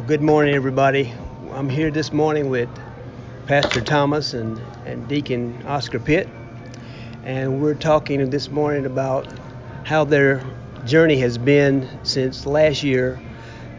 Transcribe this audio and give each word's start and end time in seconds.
Well, 0.00 0.08
good 0.08 0.22
morning, 0.22 0.54
everybody. 0.54 1.12
I'm 1.52 1.68
here 1.68 1.90
this 1.90 2.10
morning 2.10 2.48
with 2.48 2.70
Pastor 3.46 3.82
Thomas 3.82 4.32
and, 4.32 4.58
and 4.86 5.06
Deacon 5.06 5.62
Oscar 5.66 5.98
Pitt, 5.98 6.26
and 7.22 7.60
we're 7.60 7.74
talking 7.74 8.30
this 8.30 8.50
morning 8.50 8.86
about 8.86 9.26
how 9.84 10.04
their 10.04 10.42
journey 10.86 11.18
has 11.18 11.36
been 11.36 11.86
since 12.02 12.46
last 12.46 12.82
year. 12.82 13.20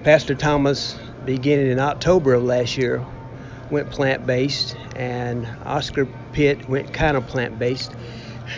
Pastor 0.04 0.36
Thomas, 0.36 0.96
beginning 1.26 1.72
in 1.72 1.80
October 1.80 2.36
of 2.36 2.44
last 2.44 2.78
year, 2.78 3.04
went 3.72 3.90
plant 3.90 4.28
based, 4.28 4.78
and 4.96 5.48
Oscar 5.66 6.06
Pitt 6.34 6.70
went 6.70 6.94
kind 6.94 7.18
of 7.18 7.26
plant 7.26 7.58
based. 7.58 7.96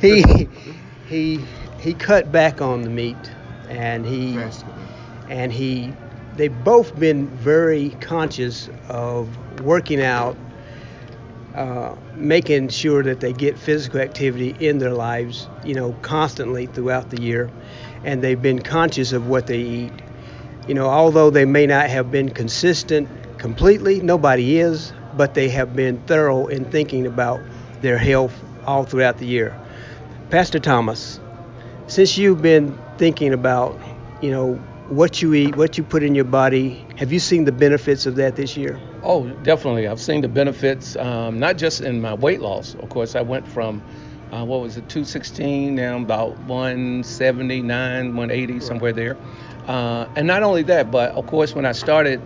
he, 0.00 0.48
he, 1.08 1.40
he 1.80 1.94
cut 1.94 2.30
back 2.30 2.62
on 2.62 2.82
the 2.82 2.90
meat 2.90 3.32
and 3.68 4.06
he 4.06 4.38
and 5.28 5.52
he 5.52 5.92
they've 6.36 6.64
both 6.64 6.98
been 6.98 7.28
very 7.28 7.90
conscious 8.00 8.68
of 8.88 9.28
working 9.60 10.02
out 10.02 10.36
uh, 11.54 11.94
making 12.16 12.68
sure 12.68 13.04
that 13.04 13.20
they 13.20 13.32
get 13.32 13.56
physical 13.56 14.00
activity 14.00 14.56
in 14.58 14.78
their 14.78 14.92
lives 14.92 15.48
you 15.64 15.74
know 15.74 15.92
constantly 16.02 16.66
throughout 16.66 17.10
the 17.10 17.20
year. 17.20 17.50
And 18.02 18.22
they've 18.22 18.40
been 18.40 18.60
conscious 18.60 19.12
of 19.12 19.28
what 19.28 19.46
they 19.46 19.60
eat. 19.60 19.92
You 20.68 20.74
know 20.74 20.88
although 20.88 21.30
they 21.30 21.44
may 21.44 21.66
not 21.66 21.88
have 21.88 22.10
been 22.10 22.30
consistent 22.30 23.08
completely 23.38 24.00
nobody 24.00 24.58
is 24.58 24.92
but 25.16 25.34
they 25.34 25.48
have 25.50 25.76
been 25.76 25.98
thorough 26.06 26.46
in 26.46 26.64
thinking 26.64 27.06
about 27.06 27.40
their 27.82 27.98
health 27.98 28.34
all 28.66 28.84
throughout 28.84 29.18
the 29.18 29.26
year. 29.26 29.56
Pastor 30.30 30.58
thomas 30.58 31.20
since 31.86 32.16
you've 32.16 32.42
been 32.42 32.76
thinking 32.98 33.32
about 33.32 33.78
you 34.20 34.30
know 34.30 34.58
what 34.88 35.22
you 35.22 35.32
eat, 35.34 35.56
what 35.56 35.78
you 35.78 35.84
put 35.84 36.02
in 36.02 36.14
your 36.14 36.24
body. 36.24 36.84
Have 36.96 37.12
you 37.12 37.18
seen 37.18 37.44
the 37.44 37.52
benefits 37.52 38.06
of 38.06 38.16
that 38.16 38.36
this 38.36 38.56
year? 38.56 38.78
Oh, 39.02 39.28
definitely. 39.42 39.86
I've 39.86 40.00
seen 40.00 40.20
the 40.20 40.28
benefits, 40.28 40.96
um, 40.96 41.38
not 41.38 41.56
just 41.56 41.80
in 41.80 42.00
my 42.00 42.14
weight 42.14 42.40
loss. 42.40 42.74
Of 42.74 42.88
course, 42.90 43.14
I 43.14 43.22
went 43.22 43.48
from 43.48 43.82
uh, 44.30 44.44
what 44.44 44.60
was 44.60 44.76
it, 44.76 44.88
216, 44.88 45.74
now 45.74 45.96
about 45.98 46.38
179, 46.40 48.16
180, 48.16 48.60
somewhere 48.60 48.92
there. 48.92 49.16
Uh, 49.66 50.06
and 50.16 50.26
not 50.26 50.42
only 50.42 50.62
that, 50.64 50.90
but 50.90 51.12
of 51.12 51.26
course, 51.26 51.54
when 51.54 51.64
I 51.64 51.72
started, 51.72 52.20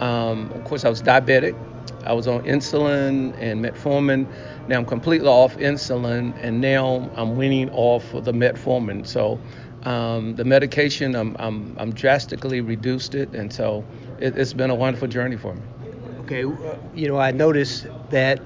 um, 0.00 0.52
of 0.52 0.64
course, 0.64 0.84
I 0.84 0.88
was 0.88 1.02
diabetic. 1.02 1.56
I 2.04 2.12
was 2.12 2.28
on 2.28 2.42
insulin 2.42 3.34
and 3.38 3.64
metformin. 3.64 4.26
Now 4.68 4.76
I'm 4.76 4.84
completely 4.84 5.26
off 5.26 5.56
insulin, 5.56 6.34
and 6.40 6.60
now 6.60 7.10
I'm 7.14 7.36
weaning 7.36 7.70
off 7.70 8.12
of 8.12 8.24
the 8.24 8.32
metformin. 8.32 9.06
So 9.06 9.40
um, 9.84 10.34
the 10.34 10.44
medication, 10.44 11.14
I'm, 11.14 11.36
I'm, 11.38 11.76
I'm 11.78 11.92
drastically 11.92 12.60
reduced 12.60 13.14
it, 13.14 13.34
and 13.34 13.52
so 13.52 13.84
it, 14.18 14.34
has 14.34 14.54
been 14.54 14.70
a 14.70 14.74
wonderful 14.74 15.08
journey 15.08 15.36
for 15.36 15.54
me. 15.54 15.62
Okay, 16.20 16.44
uh, 16.44 16.76
you 16.94 17.06
know, 17.06 17.18
I 17.18 17.32
noticed 17.32 17.86
that 18.10 18.40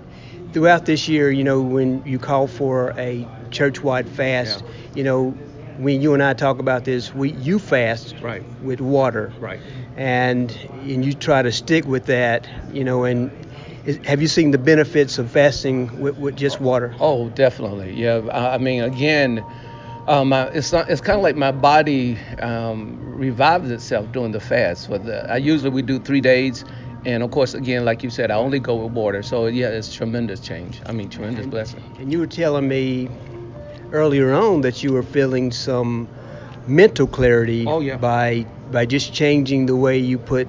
throughout 0.53 0.87
this 0.87 1.09
year, 1.09 1.31
you 1.31 1.45
know, 1.45 1.61
when 1.61 2.05
you 2.05 2.19
call 2.19 2.49
for 2.49 2.93
a 2.99 3.27
church-wide 3.51 4.09
fast, 4.09 4.63
yeah. 4.63 4.95
you 4.97 5.05
know, 5.05 5.31
when 5.79 6.03
you 6.03 6.13
and 6.15 6.23
I 6.23 6.35
talk 6.35 6.59
about 6.59 6.85
this, 6.85 7.15
we 7.15 7.33
you 7.35 7.61
fast 7.61 8.17
right. 8.21 8.43
with 8.63 8.81
water, 8.81 9.33
right, 9.39 9.61
and 9.97 10.51
and 10.73 11.05
you 11.05 11.13
try 11.13 11.43
to 11.43 11.53
stick 11.53 11.85
with 11.85 12.07
that, 12.07 12.49
you 12.73 12.83
know, 12.83 13.05
and 13.05 13.31
have 14.05 14.21
you 14.21 14.27
seen 14.27 14.51
the 14.51 14.59
benefits 14.59 15.19
of 15.19 15.31
fasting 15.31 16.01
with, 16.01 16.19
with 16.19 16.37
just 16.37 16.61
water? 16.61 16.95
Oh, 16.99 17.29
definitely. 17.31 17.95
Yeah, 17.95 18.23
I 18.33 18.59
mean, 18.59 18.83
again 18.83 19.45
um, 20.09 20.33
it's 20.33 20.73
not, 20.73 20.89
it's 20.89 21.03
kind 21.03 21.17
of 21.17 21.23
like 21.23 21.37
my 21.37 21.53
body 21.53 22.19
um, 22.41 22.99
revives 22.99 23.71
itself 23.71 24.11
during 24.11 24.33
the 24.33 24.41
fast. 24.41 24.89
But 24.89 25.05
the, 25.05 25.31
I 25.31 25.37
usually 25.37 25.71
we 25.71 25.83
do 25.83 25.99
three 25.99 26.23
days, 26.23 26.65
and 27.05 27.23
of 27.23 27.31
course, 27.31 27.53
again, 27.53 27.85
like 27.85 28.03
you 28.03 28.09
said, 28.09 28.31
I 28.31 28.37
only 28.37 28.59
go 28.59 28.77
with 28.77 28.93
water. 28.93 29.23
So 29.23 29.47
yeah, 29.47 29.69
it's 29.69 29.95
tremendous 29.95 30.41
change. 30.41 30.81
I 30.87 30.93
mean, 30.93 31.11
tremendous 31.11 31.43
and, 31.43 31.51
blessing. 31.51 31.83
And 31.99 32.11
you 32.11 32.21
were 32.21 32.27
telling 32.27 32.67
me 32.67 33.11
earlier 33.93 34.33
on 34.33 34.63
that 34.63 34.83
you 34.83 34.95
were 34.95 35.03
feeling 35.03 35.53
some 35.53 36.09
mental 36.67 37.07
clarity 37.07 37.67
oh, 37.67 37.81
yeah. 37.81 37.99
by 37.99 38.47
by 38.73 38.87
just 38.87 39.13
changing 39.13 39.67
the 39.67 39.77
way 39.77 39.99
you 39.99 40.19
put 40.19 40.49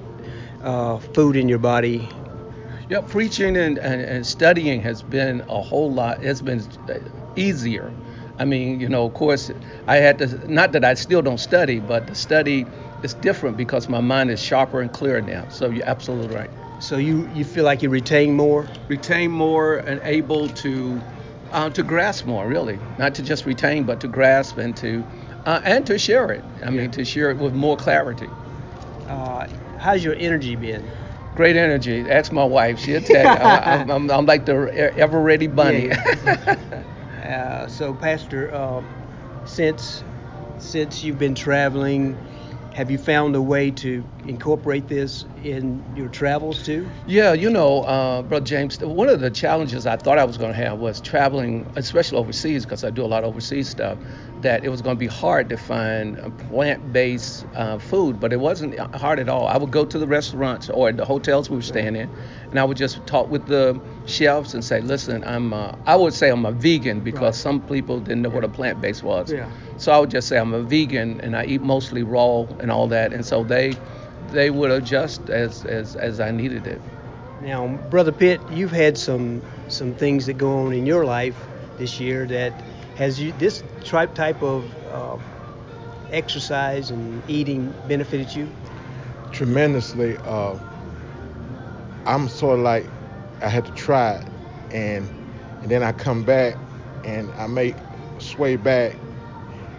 uh, 0.62 0.98
food 0.98 1.36
in 1.36 1.50
your 1.50 1.58
body. 1.58 2.08
Yeah, 2.88 3.02
preaching 3.02 3.56
and, 3.56 3.78
and, 3.78 4.00
and 4.00 4.26
studying 4.26 4.80
has 4.82 5.02
been 5.02 5.42
a 5.42 5.60
whole 5.60 5.92
lot. 5.92 6.24
It's 6.24 6.40
been 6.40 6.64
easier 7.36 7.92
I 8.40 8.46
mean, 8.46 8.80
you 8.80 8.88
know, 8.88 9.04
of 9.04 9.12
course, 9.12 9.50
I 9.86 9.96
had 9.96 10.18
to, 10.18 10.50
not 10.50 10.72
that 10.72 10.82
I 10.82 10.94
still 10.94 11.20
don't 11.20 11.38
study, 11.38 11.78
but 11.78 12.06
the 12.06 12.14
study 12.14 12.66
is 13.02 13.12
different 13.12 13.58
because 13.58 13.86
my 13.86 14.00
mind 14.00 14.30
is 14.30 14.42
sharper 14.42 14.80
and 14.80 14.90
clearer 14.90 15.20
now. 15.20 15.46
So 15.50 15.68
you're 15.68 15.86
absolutely 15.86 16.34
right. 16.34 16.50
So 16.78 16.96
you, 16.96 17.28
you 17.34 17.44
feel 17.44 17.64
like 17.64 17.82
you 17.82 17.90
retain 17.90 18.34
more? 18.34 18.66
Retain 18.88 19.30
more 19.30 19.76
and 19.76 20.00
able 20.04 20.48
to 20.48 21.00
uh, 21.52 21.68
to 21.68 21.82
grasp 21.82 22.24
more, 22.26 22.46
really. 22.46 22.78
Not 22.98 23.14
to 23.16 23.22
just 23.22 23.44
retain, 23.44 23.84
but 23.84 24.00
to 24.00 24.08
grasp 24.08 24.56
and 24.56 24.74
to 24.78 25.04
uh, 25.44 25.60
and 25.64 25.86
to 25.86 25.98
share 25.98 26.30
it. 26.30 26.44
I 26.64 26.70
mean, 26.70 26.90
to 26.92 27.04
share 27.04 27.30
it 27.30 27.36
with 27.38 27.54
more 27.54 27.76
clarity. 27.76 28.28
Uh, 29.08 29.48
how's 29.78 30.02
your 30.02 30.14
energy 30.14 30.56
been? 30.56 30.88
Great 31.34 31.56
energy. 31.56 32.08
Ask 32.08 32.32
my 32.32 32.44
wife. 32.44 32.78
She'll 32.78 33.02
tell 33.02 33.22
you. 33.22 33.28
I'm, 33.42 33.90
I'm, 33.90 34.10
I'm, 34.10 34.26
like 34.26 34.46
the 34.46 34.92
ever 34.96 35.20
ready 35.20 35.48
bunny. 35.48 35.88
Yeah. 35.88 36.84
Uh, 37.30 37.68
so, 37.68 37.94
Pastor, 37.94 38.52
uh, 38.54 38.82
since 39.44 40.04
since 40.58 41.02
you've 41.02 41.18
been 41.18 41.34
traveling, 41.34 42.20
have 42.74 42.90
you 42.90 42.98
found 42.98 43.34
a 43.34 43.42
way 43.42 43.70
to 43.70 44.04
incorporate 44.26 44.88
this 44.88 45.24
in 45.42 45.82
your 45.96 46.08
travels 46.08 46.62
too? 46.64 46.88
Yeah, 47.06 47.32
you 47.32 47.50
know, 47.50 47.82
uh, 47.82 48.22
Brother 48.22 48.46
James, 48.46 48.78
one 48.78 49.08
of 49.08 49.20
the 49.20 49.30
challenges 49.30 49.86
I 49.86 49.96
thought 49.96 50.18
I 50.18 50.24
was 50.24 50.36
going 50.36 50.52
to 50.52 50.56
have 50.56 50.78
was 50.78 51.00
traveling, 51.00 51.70
especially 51.76 52.18
overseas, 52.18 52.64
because 52.64 52.84
I 52.84 52.90
do 52.90 53.04
a 53.04 53.06
lot 53.06 53.24
of 53.24 53.30
overseas 53.30 53.68
stuff, 53.68 53.98
that 54.42 54.64
it 54.64 54.68
was 54.68 54.82
going 54.82 54.96
to 54.96 55.00
be 55.00 55.06
hard 55.06 55.48
to 55.48 55.56
find 55.56 56.16
plant 56.48 56.92
based 56.92 57.44
uh, 57.54 57.78
food, 57.78 58.20
but 58.20 58.32
it 58.32 58.40
wasn't 58.40 58.78
hard 58.78 59.18
at 59.18 59.28
all. 59.28 59.46
I 59.46 59.56
would 59.56 59.70
go 59.70 59.84
to 59.84 59.98
the 59.98 60.06
restaurants 60.06 60.70
or 60.70 60.92
the 60.92 61.04
hotels 61.04 61.50
we 61.50 61.56
were 61.56 61.62
staying 61.62 61.96
in, 61.96 62.08
and 62.50 62.58
I 62.58 62.64
would 62.64 62.76
just 62.76 63.04
talk 63.06 63.28
with 63.30 63.46
the 63.46 63.80
chefs 64.06 64.54
and 64.54 64.64
say, 64.64 64.80
listen, 64.80 65.24
I'm, 65.24 65.52
uh, 65.52 65.74
I 65.86 65.96
would 65.96 66.14
say 66.14 66.30
I'm 66.30 66.46
a 66.46 66.52
vegan 66.52 67.00
because 67.00 67.20
right. 67.20 67.34
some 67.34 67.60
people 67.60 67.98
didn't 68.00 68.22
know 68.22 68.28
yeah. 68.28 68.34
what 68.36 68.44
a 68.44 68.48
plant 68.48 68.80
based 68.80 69.02
was. 69.02 69.32
Yeah. 69.32 69.50
So 69.80 69.92
I 69.92 69.98
would 70.00 70.10
just 70.10 70.28
say 70.28 70.38
I'm 70.38 70.54
a 70.54 70.62
vegan 70.62 71.20
and 71.22 71.36
I 71.36 71.46
eat 71.46 71.62
mostly 71.62 72.04
raw 72.04 72.46
and 72.60 72.70
all 72.70 72.88
that, 72.88 73.12
and 73.14 73.26
so 73.26 73.44
they 73.44 73.80
they 74.30 74.50
would 74.50 74.70
adjust 74.70 75.30
as 75.30 75.64
as 75.64 75.96
as 75.96 76.20
I 76.20 76.32
needed 76.32 76.68
it. 76.68 76.84
Now, 77.40 77.66
brother 77.66 78.12
Pitt, 78.12 78.50
you've 78.50 78.72
had 78.72 78.98
some 78.98 79.44
some 79.68 79.94
things 79.94 80.26
that 80.26 80.34
go 80.34 80.66
on 80.66 80.72
in 80.74 80.86
your 80.86 81.04
life 81.04 81.48
this 81.76 82.00
year 82.00 82.26
that 82.28 82.62
has 82.94 83.20
you 83.20 83.32
this 83.32 83.64
type 83.84 84.14
type 84.14 84.42
of 84.42 84.76
uh, 84.86 85.18
exercise 86.10 86.90
and 86.90 87.24
eating 87.28 87.76
benefited 87.84 88.34
you? 88.34 88.54
Tremendously. 89.30 90.18
Uh, 90.24 90.58
I'm 92.06 92.28
sort 92.28 92.58
of 92.58 92.64
like 92.64 92.92
I 93.40 93.48
had 93.48 93.66
to 93.66 93.72
try 93.72 94.16
it, 94.16 94.30
and 94.70 95.10
and 95.62 95.70
then 95.70 95.82
I 95.82 95.92
come 95.92 96.24
back 96.24 96.58
and 97.04 97.32
I 97.36 97.46
make 97.46 97.84
sway 98.18 98.56
back, 98.56 99.00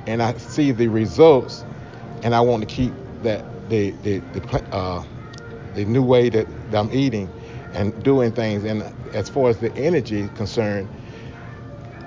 and 0.08 0.22
I 0.22 0.34
see 0.38 0.72
the 0.72 0.88
results, 0.88 1.64
and 2.24 2.36
I 2.36 2.42
want 2.42 2.62
to 2.62 2.68
keep 2.68 2.94
that 3.24 3.46
the 3.70 3.92
the 4.04 4.20
the, 4.34 4.76
uh, 4.76 5.04
the 5.76 5.86
new 5.86 6.04
way 6.04 6.30
that, 6.30 6.48
that 6.72 6.80
I'm 6.80 6.92
eating 6.94 7.30
and 7.74 8.02
doing 8.04 8.32
things. 8.32 8.64
And 8.64 8.84
as 9.14 9.30
far 9.30 9.50
as 9.50 9.58
the 9.60 9.76
energy 9.78 10.30
concerned, 10.36 10.90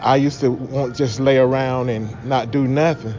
I 0.00 0.16
used 0.16 0.41
to 0.41 0.50
want 0.50 0.97
just 0.97 1.21
lay 1.21 1.38
around 1.38 1.88
and 1.91 2.25
not 2.25 2.50
do 2.50 2.66
nothing, 2.66 3.15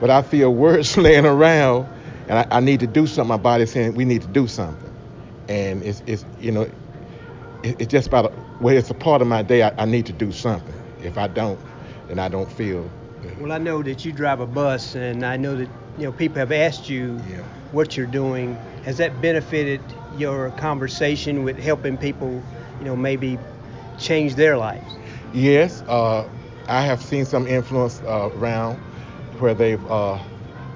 but 0.00 0.10
I 0.10 0.22
feel 0.22 0.54
worse 0.54 0.96
laying 0.98 1.26
around, 1.26 1.88
and 2.28 2.38
I, 2.38 2.46
I 2.50 2.60
need 2.60 2.80
to 2.80 2.86
do 2.86 3.06
something. 3.06 3.28
My 3.28 3.36
body's 3.36 3.72
saying 3.72 3.94
we 3.94 4.04
need 4.04 4.22
to 4.22 4.28
do 4.28 4.48
something, 4.48 4.92
and 5.48 5.82
it's 5.82 6.02
it's 6.06 6.24
you 6.40 6.52
know 6.52 6.68
it's 7.62 7.90
just 7.92 8.08
about 8.08 8.26
a, 8.26 8.32
well, 8.60 8.76
it's 8.76 8.90
a 8.90 8.94
part 8.94 9.22
of 9.22 9.28
my 9.28 9.42
day. 9.42 9.62
I, 9.62 9.72
I 9.82 9.84
need 9.84 10.06
to 10.06 10.12
do 10.12 10.32
something. 10.32 10.74
If 11.02 11.18
I 11.18 11.28
don't, 11.28 11.60
then 12.08 12.18
I 12.18 12.28
don't 12.28 12.50
feel. 12.52 12.90
Well, 13.40 13.52
I 13.52 13.58
know 13.58 13.82
that 13.82 14.04
you 14.04 14.12
drive 14.12 14.40
a 14.40 14.46
bus, 14.46 14.94
and 14.94 15.24
I 15.24 15.36
know 15.36 15.56
that 15.56 15.68
you 15.98 16.04
know 16.04 16.12
people 16.12 16.38
have 16.38 16.52
asked 16.52 16.88
you 16.88 17.20
yeah. 17.28 17.42
what 17.72 17.96
you're 17.96 18.06
doing. 18.06 18.56
Has 18.84 18.98
that 18.98 19.20
benefited 19.20 19.80
your 20.16 20.50
conversation 20.52 21.42
with 21.44 21.58
helping 21.58 21.96
people, 21.96 22.42
you 22.78 22.84
know, 22.84 22.96
maybe 22.96 23.38
change 23.98 24.34
their 24.34 24.56
lives? 24.56 24.92
Yes, 25.32 25.82
uh, 25.88 26.28
I 26.68 26.82
have 26.82 27.02
seen 27.02 27.24
some 27.24 27.46
influence 27.46 28.00
uh, 28.02 28.30
around 28.34 28.76
where 29.38 29.54
they've 29.54 29.84
uh, 29.90 30.18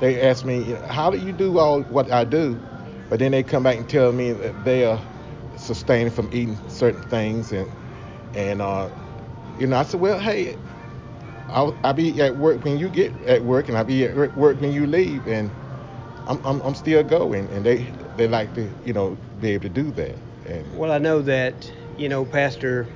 they 0.01 0.21
ask 0.21 0.45
me, 0.45 0.63
how 0.89 1.11
do 1.11 1.19
you 1.19 1.33
do 1.33 1.59
all 1.59 1.83
what 1.83 2.11
I 2.13 2.25
do? 2.25 2.61
But 3.09 3.19
then 3.19 3.33
they 3.33 3.43
come 3.43 3.63
back 3.63 3.77
and 3.77 3.89
tell 3.89 4.13
me 4.13 4.33
that 4.33 4.65
they 4.65 4.85
are 4.85 5.01
sustained 5.57 6.13
from 6.13 6.29
eating 6.33 6.59
certain 6.69 7.03
things, 7.03 7.53
and 7.53 7.71
and 8.35 8.61
uh, 8.61 8.89
you 9.59 9.67
know, 9.67 9.77
I 9.77 9.85
said, 9.85 10.01
well, 10.01 10.19
hey, 10.19 10.57
I'll, 11.49 11.77
I'll 11.85 11.93
be 11.95 12.21
at 12.21 12.37
work 12.37 12.65
when 12.65 12.79
you 12.79 12.89
get 12.89 13.15
at 13.25 13.43
work, 13.43 13.69
and 13.69 13.77
I'll 13.77 13.85
be 13.85 14.05
at 14.05 14.37
work 14.37 14.61
when 14.61 14.73
you 14.73 14.87
leave, 14.87 15.27
and 15.27 15.51
I'm, 16.27 16.45
I'm, 16.45 16.61
I'm 16.63 16.75
still 16.75 17.03
going, 17.03 17.49
and 17.51 17.65
they 17.65 17.87
they 18.17 18.27
like 18.29 18.55
to 18.55 18.69
you 18.85 18.93
know 18.93 19.17
be 19.41 19.51
able 19.51 19.63
to 19.63 19.69
do 19.69 19.91
that. 19.93 20.15
And 20.47 20.79
Well, 20.79 20.93
I 20.93 20.99
know 20.99 21.23
that, 21.23 21.71
you 21.99 22.09
know, 22.09 22.25
Pastor, 22.25 22.87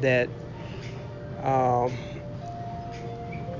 that 0.00 0.28
um, 1.42 1.92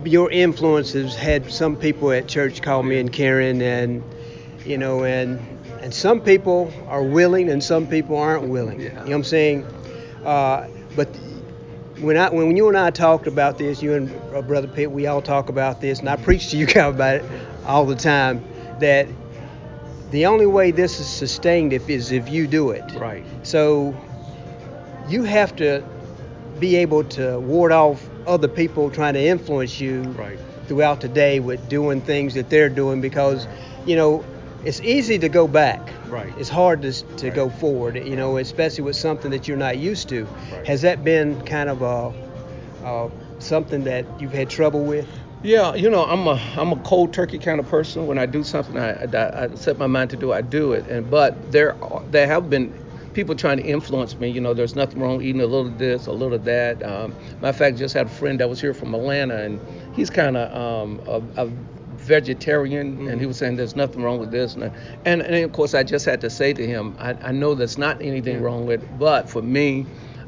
your 0.05 0.31
influences 0.31 1.15
had 1.15 1.50
some 1.50 1.77
people 1.77 2.12
at 2.12 2.29
church 2.29 2.62
call 2.62 2.83
me 2.83 2.99
and 2.99 3.12
Karen, 3.12 3.61
and 3.61 4.03
you 4.65 4.79
know, 4.79 5.05
and 5.05 5.39
and 5.81 5.95
some 5.95 6.21
people 6.21 6.73
are 6.89 7.03
willing 7.03 7.50
and 7.50 7.62
some 7.62 7.87
people 7.87 8.17
aren't 8.17 8.49
willing. 8.49 8.81
Yeah. 8.81 8.89
You 8.89 8.95
know 8.95 9.03
what 9.03 9.15
I'm 9.15 9.25
saying? 9.25 9.67
Uh, 10.25 10.67
but 10.97 11.09
when 12.00 12.17
I 12.17 12.31
when 12.31 12.56
you 12.56 12.69
and 12.69 12.77
I 12.77 12.91
talked 12.91 13.27
about 13.27 13.59
this, 13.59 13.83
you 13.83 13.95
and 13.95 14.15
uh, 14.35 14.43
Brother 14.43 14.69
Pitt, 14.69 14.91
we 14.91 15.06
all 15.06 15.23
talk 15.23 15.49
about 15.49 15.81
this, 15.81 16.00
and 16.00 16.09
I 16.09 16.17
preach 16.17 16.50
to 16.50 16.56
you 16.56 16.67
guys 16.75 16.95
about 16.95 17.17
it 17.17 17.25
all 17.67 17.87
the 17.87 17.97
time. 17.97 18.45
That 18.81 19.09
the 20.11 20.27
only 20.27 20.47
way 20.47 20.71
this 20.71 21.00
is 21.00 21.06
sustained 21.09 21.73
if 21.73 21.89
is 21.91 22.12
if 22.12 22.29
you 22.29 22.47
do 22.47 22.71
it. 22.71 22.85
Right. 22.95 23.25
So 23.43 23.97
you 25.09 25.25
have 25.25 25.56
to 25.56 25.85
be 26.59 26.77
able 26.77 27.05
to 27.05 27.39
ward 27.41 27.73
off 27.73 28.09
other 28.27 28.49
people 28.49 28.91
trying 28.91 29.15
to 29.15 29.21
influence 29.21 29.81
you 29.81 30.03
Right. 30.03 30.39
throughout 30.67 31.00
the 31.00 31.09
day 31.09 31.41
with 31.41 31.69
doing 31.69 32.00
things 32.03 32.35
that 32.35 32.50
they're 32.50 32.69
doing 32.69 33.00
because 33.00 33.47
you 33.87 33.97
know 33.97 34.25
it's 34.65 34.81
easy 34.81 35.19
to 35.19 35.29
go 35.29 35.47
back. 35.49 35.93
Right. 36.09 36.33
It's 36.39 36.49
hard 36.49 36.83
to, 36.83 36.93
to 36.93 37.27
Right. 37.27 37.35
go 37.35 37.49
forward, 37.49 37.97
you 37.97 38.17
know, 38.17 38.39
especially 38.39 38.85
with 38.85 38.97
something 38.97 39.31
that 39.31 39.47
you're 39.49 39.57
not 39.57 39.79
used 39.79 40.09
to. 40.11 40.25
Right. 40.53 40.67
Has 40.67 40.83
that 40.83 41.05
been 41.05 41.41
kind 41.43 41.69
of 41.69 41.83
a, 41.83 42.13
a 42.85 43.11
something 43.39 43.85
that 43.85 44.05
you've 44.21 44.33
had 44.33 44.51
trouble 44.51 44.85
with? 44.85 45.07
Yeah, 45.43 45.75
you 45.75 45.89
know, 45.89 46.05
I'm 46.05 46.27
a 46.27 46.41
I'm 46.57 46.73
a 46.73 46.77
cold 46.77 47.13
turkey 47.13 47.39
kind 47.39 47.61
of 47.61 47.69
person. 47.69 48.09
When 48.09 48.19
I 48.19 48.27
do 48.27 48.43
something, 48.43 48.77
I, 48.77 49.05
I, 49.05 49.45
I 49.45 49.55
set 49.55 49.79
my 49.79 49.87
mind 49.87 50.11
to 50.11 50.17
do, 50.17 50.33
I 50.33 50.41
do 50.41 50.73
it. 50.73 50.87
And 50.89 51.09
but 51.09 51.53
there 51.53 51.81
are, 51.85 52.03
there 52.11 52.27
have 52.27 52.51
been 52.51 52.75
people 53.15 53.37
trying 53.37 53.59
to 53.59 53.63
influence 53.65 54.17
me. 54.19 54.29
You 54.29 54.41
know, 54.41 54.53
there's 54.53 54.75
nothing 54.75 55.01
wrong 55.01 55.23
eating 55.23 55.41
a 55.41 55.47
little 55.47 55.69
of 55.69 55.79
this, 55.79 56.07
a 56.09 56.13
little 56.13 56.35
of 56.35 56.45
that. 56.45 56.83
Um, 56.83 57.15
matter 57.37 57.49
of 57.49 57.57
fact, 57.57 57.79
just 57.79 57.95
had 57.95 58.07
a 58.07 58.11
friend 58.11 58.41
that 58.41 58.49
was 58.49 58.61
here 58.61 58.75
from 58.75 58.95
Atlanta, 58.95 59.37
and 59.37 59.61
he's 59.95 60.11
kind 60.11 60.37
of 60.37 60.53
um, 60.57 61.01
a, 61.07 61.45
a 61.47 61.51
vegetarian, 62.09 63.09
and 63.09 63.21
he 63.21 63.27
was 63.27 63.37
saying 63.37 63.57
there's 63.57 63.77
nothing 63.77 64.03
wrong 64.03 64.19
with 64.19 64.33
this. 64.33 64.55
And, 64.55 64.73
and 65.05 65.23
and 65.23 65.45
of 65.45 65.53
course, 65.53 65.75
I 65.75 65.85
just 65.85 66.07
had 66.07 66.21
to 66.23 66.31
say 66.31 66.53
to 66.55 66.67
him, 66.67 66.97
I, 66.99 67.13
I 67.23 67.33
know 67.33 67.55
there's 67.55 67.79
not 67.79 68.03
anything 68.03 68.43
wrong 68.43 68.67
with 68.67 68.83
it, 68.83 68.99
but 68.99 69.29
for 69.29 69.43
me, 69.43 69.87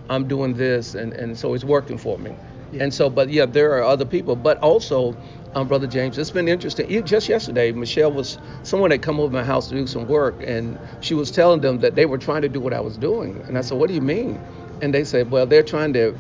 I'm 0.09 0.29
doing 0.29 0.55
this, 0.55 0.95
and 0.95 1.13
and 1.15 1.37
so 1.37 1.55
it's 1.55 1.65
working 1.65 1.99
for 1.99 2.19
me. 2.19 2.33
And 2.79 2.95
so, 2.95 3.11
but 3.11 3.31
yeah, 3.31 3.47
there 3.47 3.73
are 3.73 3.83
other 3.83 4.05
people. 4.05 4.37
But 4.37 4.59
also, 4.59 5.17
um, 5.55 5.67
Brother 5.67 5.89
James, 5.89 6.17
it's 6.19 6.31
been 6.31 6.47
interesting. 6.47 7.05
Just 7.05 7.29
yesterday, 7.29 7.73
Michelle 7.73 8.13
was 8.13 8.39
someone 8.63 8.93
had 8.93 9.03
come 9.03 9.19
over 9.19 9.33
my 9.33 9.43
house 9.43 9.69
to 9.69 9.75
do 9.75 9.87
some 9.87 10.07
work, 10.07 10.37
and 10.47 10.79
she 11.01 11.15
was 11.15 11.31
telling 11.33 11.61
them 11.61 11.81
that 11.81 11.97
they 11.97 12.07
were 12.07 12.19
trying 12.19 12.43
to 12.43 12.49
do 12.49 12.61
what 12.61 12.73
I 12.73 12.81
was 12.81 12.97
doing. 12.97 13.43
And 13.49 13.59
I 13.59 13.63
said, 13.63 13.79
What 13.79 13.89
do 13.89 13.95
you 13.95 14.01
mean? 14.01 14.39
And 14.83 14.95
they 14.95 15.05
said, 15.05 15.31
Well, 15.31 15.47
they're 15.47 15.65
trying 15.65 15.93
to 15.95 16.17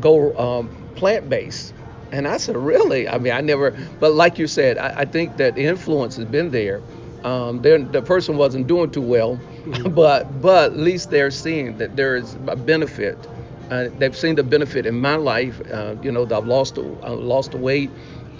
go 0.00 0.36
um, 0.36 0.68
plant 0.96 1.28
based. 1.28 1.74
And 2.12 2.26
I 2.28 2.36
said, 2.38 2.56
Really? 2.56 3.08
I 3.08 3.18
mean, 3.18 3.32
I 3.32 3.40
never. 3.40 3.76
But 3.98 4.12
like 4.12 4.38
you 4.38 4.46
said, 4.46 4.78
I, 4.78 4.92
I 4.98 5.04
think 5.04 5.36
that 5.38 5.54
the 5.54 5.64
influence 5.64 6.16
has 6.16 6.24
been 6.26 6.50
there. 6.50 6.84
Um, 7.24 7.62
the 7.62 8.02
person 8.02 8.36
wasn't 8.36 8.66
doing 8.66 8.90
too 8.90 9.02
well, 9.02 9.42
but 9.90 10.40
but 10.40 10.72
at 10.72 10.76
least 10.78 11.10
they're 11.10 11.30
seeing 11.30 11.76
that 11.78 11.96
there 11.96 12.16
is 12.16 12.34
a 12.48 12.56
benefit 12.56 13.28
uh, 13.70 13.88
they've 13.98 14.16
seen 14.16 14.34
the 14.34 14.42
benefit 14.44 14.86
in 14.86 14.94
my 15.00 15.16
life. 15.16 15.60
Uh, 15.70 15.94
you 16.02 16.12
know, 16.12 16.24
that 16.26 16.36
I've 16.36 16.46
lost 16.46 16.74
the 16.74 16.82
uh, 17.02 17.14
lost 17.14 17.52
the 17.52 17.58
weight 17.58 17.90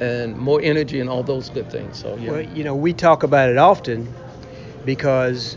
and 0.00 0.36
more 0.36 0.60
energy 0.62 1.00
and 1.00 1.08
all 1.08 1.22
those 1.22 1.48
good 1.48 1.70
things. 1.70 1.98
So 1.98 2.16
yeah. 2.16 2.30
Well, 2.30 2.42
you 2.42 2.64
know, 2.64 2.74
we 2.74 2.92
talk 2.92 3.22
about 3.22 3.48
it 3.48 3.56
often 3.56 4.14
because 4.84 5.56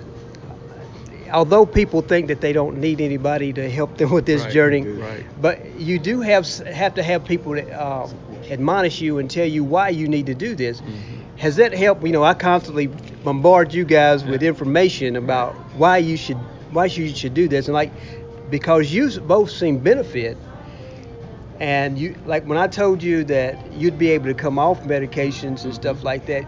although 1.31 1.65
people 1.65 2.01
think 2.01 2.27
that 2.27 2.41
they 2.41 2.53
don't 2.53 2.77
need 2.77 3.01
anybody 3.01 3.53
to 3.53 3.69
help 3.69 3.97
them 3.97 4.11
with 4.11 4.25
this 4.25 4.43
Right, 4.43 4.51
journey, 4.53 4.81
right. 4.87 5.25
but 5.41 5.79
you 5.79 5.99
do 5.99 6.21
have 6.21 6.47
have 6.67 6.95
to 6.95 7.03
have 7.03 7.25
people 7.25 7.53
that 7.53 7.69
uh, 7.71 8.07
admonish 8.49 9.01
you 9.01 9.17
and 9.19 9.29
tell 9.29 9.45
you 9.47 9.63
why 9.63 9.89
you 9.89 10.07
need 10.07 10.25
to 10.27 10.35
do 10.35 10.55
this. 10.55 10.81
Mm-hmm. 10.81 11.37
Has 11.37 11.55
that 11.57 11.73
helped? 11.73 12.03
You 12.03 12.11
know, 12.13 12.23
I 12.23 12.33
constantly 12.33 12.87
bombard 12.87 13.73
you 13.73 13.85
guys 13.85 14.23
with 14.25 14.41
information 14.43 15.15
about 15.15 15.53
why 15.75 15.97
you 15.97 16.17
should 16.17 16.37
why 16.71 16.85
you 16.85 17.13
should 17.13 17.33
do 17.33 17.47
this, 17.47 17.67
and 17.67 17.73
like 17.73 17.91
because 18.49 18.91
you 18.91 19.09
both 19.21 19.49
seem 19.51 19.77
benefit. 19.79 20.37
And 21.59 21.97
you 21.97 22.15
like 22.25 22.45
when 22.45 22.57
I 22.57 22.67
told 22.67 23.01
you 23.01 23.23
that 23.25 23.73
you'd 23.73 23.97
be 23.97 24.11
able 24.11 24.25
to 24.27 24.35
come 24.35 24.59
off 24.59 24.83
medications 24.83 25.63
and 25.65 25.73
stuff 25.73 26.03
like 26.03 26.25
that. 26.27 26.45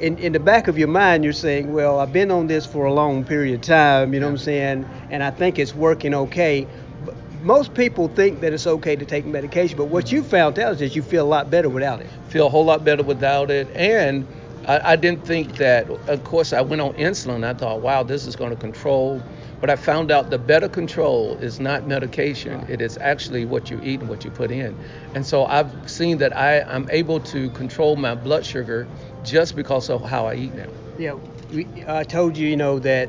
In, 0.00 0.18
in 0.18 0.32
the 0.32 0.40
back 0.40 0.68
of 0.68 0.78
your 0.78 0.88
mind, 0.88 1.24
you're 1.24 1.32
saying, 1.32 1.72
"Well, 1.72 1.98
I've 1.98 2.12
been 2.12 2.30
on 2.30 2.46
this 2.46 2.66
for 2.66 2.84
a 2.86 2.92
long 2.92 3.24
period 3.24 3.54
of 3.54 3.60
time. 3.62 4.12
You 4.14 4.20
know 4.20 4.26
what 4.26 4.32
I'm 4.32 4.38
saying? 4.38 4.86
And 5.10 5.22
I 5.22 5.30
think 5.30 5.58
it's 5.58 5.74
working 5.74 6.14
okay." 6.14 6.66
But 7.04 7.14
most 7.42 7.74
people 7.74 8.08
think 8.08 8.40
that 8.40 8.52
it's 8.52 8.66
okay 8.66 8.96
to 8.96 9.04
take 9.04 9.26
medication, 9.26 9.76
but 9.76 9.86
what 9.86 10.10
you 10.10 10.22
found 10.22 10.58
out 10.58 10.72
is 10.72 10.78
that 10.80 10.96
you 10.96 11.02
feel 11.02 11.24
a 11.24 11.28
lot 11.28 11.50
better 11.50 11.68
without 11.68 12.00
it. 12.00 12.08
feel 12.28 12.46
a 12.46 12.50
whole 12.50 12.64
lot 12.64 12.84
better 12.84 13.02
without 13.02 13.50
it. 13.50 13.68
And 13.74 14.26
I, 14.66 14.92
I 14.92 14.96
didn't 14.96 15.24
think 15.26 15.56
that, 15.56 15.88
of 16.08 16.24
course, 16.24 16.52
I 16.52 16.62
went 16.62 16.80
on 16.80 16.94
insulin. 16.94 17.44
I 17.44 17.54
thought, 17.54 17.80
wow, 17.80 18.02
this 18.02 18.26
is 18.26 18.36
going 18.36 18.50
to 18.50 18.56
control. 18.56 19.22
But 19.60 19.70
I 19.70 19.76
found 19.76 20.10
out 20.10 20.30
the 20.30 20.38
better 20.38 20.68
control 20.68 21.36
is 21.38 21.58
not 21.58 21.86
medication, 21.86 22.64
it 22.68 22.80
is 22.82 22.98
actually 23.00 23.44
what 23.44 23.70
you 23.70 23.78
eat 23.82 24.00
and 24.00 24.08
what 24.08 24.24
you 24.24 24.30
put 24.30 24.50
in. 24.50 24.76
And 25.14 25.24
so 25.24 25.46
I've 25.46 25.70
seen 25.88 26.18
that 26.18 26.36
I, 26.36 26.60
I'm 26.62 26.86
able 26.90 27.20
to 27.20 27.48
control 27.50 27.96
my 27.96 28.14
blood 28.14 28.44
sugar 28.44 28.88
just 29.24 29.56
because 29.56 29.88
of 29.88 30.02
how 30.02 30.26
I 30.26 30.34
eat 30.34 30.54
now. 30.54 30.66
Yeah, 30.98 31.16
we, 31.52 31.66
I 31.88 32.04
told 32.04 32.36
you, 32.36 32.46
you 32.46 32.56
know, 32.56 32.78
that 32.80 33.08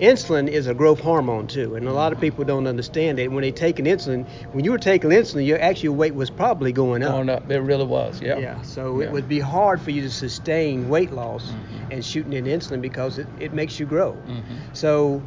insulin 0.00 0.48
is 0.48 0.66
a 0.66 0.74
growth 0.74 0.98
hormone 1.00 1.46
too, 1.46 1.76
and 1.76 1.86
a 1.86 1.92
lot 1.92 2.12
of 2.12 2.20
people 2.20 2.44
don't 2.44 2.66
understand 2.66 3.18
it. 3.20 3.30
When 3.30 3.42
they 3.42 3.52
take 3.52 3.78
an 3.78 3.86
insulin, 3.86 4.26
when 4.52 4.64
you 4.64 4.72
were 4.72 4.78
taking 4.78 5.10
insulin, 5.10 5.46
your 5.46 5.60
actual 5.60 5.94
weight 5.94 6.14
was 6.14 6.28
probably 6.30 6.72
going 6.72 7.02
up. 7.04 7.12
Going 7.12 7.28
up, 7.30 7.48
it 7.50 7.58
really 7.58 7.86
was, 7.86 8.20
yeah. 8.20 8.36
Yeah, 8.38 8.60
so 8.62 9.00
Yeah. 9.00 9.06
it 9.06 9.12
would 9.12 9.28
be 9.28 9.38
hard 9.38 9.80
for 9.80 9.92
you 9.92 10.02
to 10.02 10.10
sustain 10.10 10.88
weight 10.88 11.12
loss 11.12 11.48
Mhm. 11.52 11.92
and 11.92 12.04
shooting 12.04 12.32
in 12.32 12.46
insulin 12.46 12.80
because 12.80 13.18
it, 13.18 13.28
it 13.38 13.52
makes 13.54 13.78
you 13.78 13.86
grow. 13.86 14.16
Mhm. 14.26 14.42
So, 14.72 15.22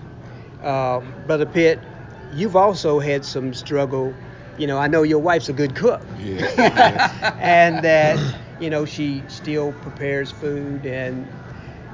uh, 0.61 0.99
Brother 1.25 1.45
Pitt, 1.45 1.83
you've 2.31 2.55
also 2.55 2.99
had 2.99 3.25
some 3.25 3.53
struggle. 3.53 4.15
You 4.57 4.67
know, 4.67 4.77
I 4.77 4.87
know 4.87 5.03
your 5.03 5.19
wife's 5.19 5.49
a 5.49 5.53
good 5.53 5.75
cook. 5.75 6.01
Yes, 6.17 6.53
yes. 6.57 7.11
and 7.39 7.83
that, 7.83 8.19
you 8.59 8.69
know, 8.69 8.85
she 8.85 9.25
still 9.27 9.71
prepares 9.73 10.31
food. 10.31 10.85
And 10.85 11.27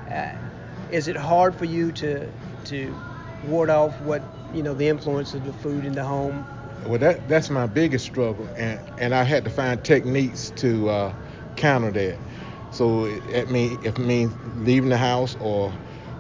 uh, 0.10 0.32
is 0.90 1.08
it 1.08 1.16
hard 1.16 1.56
for 1.56 1.66
you 1.66 1.92
to 1.94 2.32
to 2.66 2.96
ward 3.44 3.70
off 3.70 4.00
what 4.02 4.24
you 4.54 4.64
know 4.64 4.74
the 4.74 4.88
influence 4.88 5.34
of 5.34 5.44
the 5.44 5.54
food 5.54 5.86
in 5.86 5.94
the 5.94 6.04
home? 6.04 6.46
Well, 6.86 7.00
that 7.00 7.28
that's 7.28 7.50
my 7.50 7.66
biggest 7.68 8.06
struggle, 8.06 8.50
and 8.56 8.80
and 8.98 9.14
I 9.14 9.24
had 9.24 9.44
to 9.46 9.50
find 9.50 9.84
techniques 9.84 10.52
to 10.58 10.90
uh, 10.90 11.14
counter 11.56 11.92
that. 11.92 12.20
So 12.72 13.06
it, 13.06 13.24
it 13.28 13.50
mean 13.50 13.80
it 13.84 13.98
means 13.98 14.34
leaving 14.56 14.90
the 14.90 14.98
house 14.98 15.36
or 15.40 15.74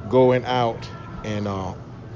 going 0.09 0.43
out 0.45 0.89
and 1.23 1.47
uh, 1.47 1.73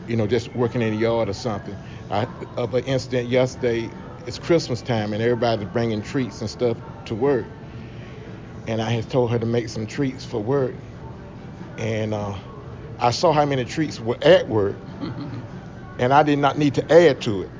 you 0.08 0.16
know 0.18 0.28
just 0.28 0.56
working 0.56 0.82
in 0.82 0.92
the 0.92 0.98
yard 0.98 1.30
or 1.30 1.34
something. 1.34 1.78
I 2.12 2.28
of 2.58 2.74
an 2.74 2.84
incident 2.86 3.28
yesterday. 3.30 3.92
It's 4.26 4.40
Christmas 4.40 4.82
time 4.82 5.14
and 5.14 5.24
everybody's 5.24 5.68
bringing 5.70 6.02
treats 6.02 6.42
and 6.42 6.50
stuff 6.50 6.78
to 7.06 7.16
work, 7.16 7.48
and 8.68 8.82
I 8.82 8.92
had 8.92 9.10
told 9.10 9.32
her 9.32 9.40
to 9.40 9.46
make 9.46 9.70
some 9.70 9.88
treats 9.88 10.26
for 10.26 10.44
work, 10.44 10.76
and 11.78 12.14
uh, 12.14 12.36
I 13.00 13.12
saw 13.12 13.34
how 13.34 13.46
many 13.46 13.66
treats 13.66 14.00
were 14.00 14.18
at 14.22 14.48
work, 14.50 14.78
and 16.00 16.14
I 16.14 16.24
did 16.24 16.40
not 16.40 16.58
need 16.58 16.76
to 16.76 16.94
add 16.94 17.22
to 17.22 17.44
it. 17.44 17.52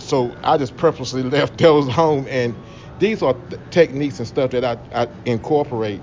So 0.00 0.38
I 0.44 0.58
just 0.58 0.76
purposely 0.76 1.22
left 1.22 1.58
those 1.58 1.88
home, 1.92 2.26
and 2.30 2.56
these 2.98 3.22
are 3.22 3.34
th- 3.34 3.62
techniques 3.70 4.18
and 4.18 4.28
stuff 4.28 4.50
that 4.52 4.64
I, 4.64 5.02
I 5.04 5.08
incorporate, 5.26 6.02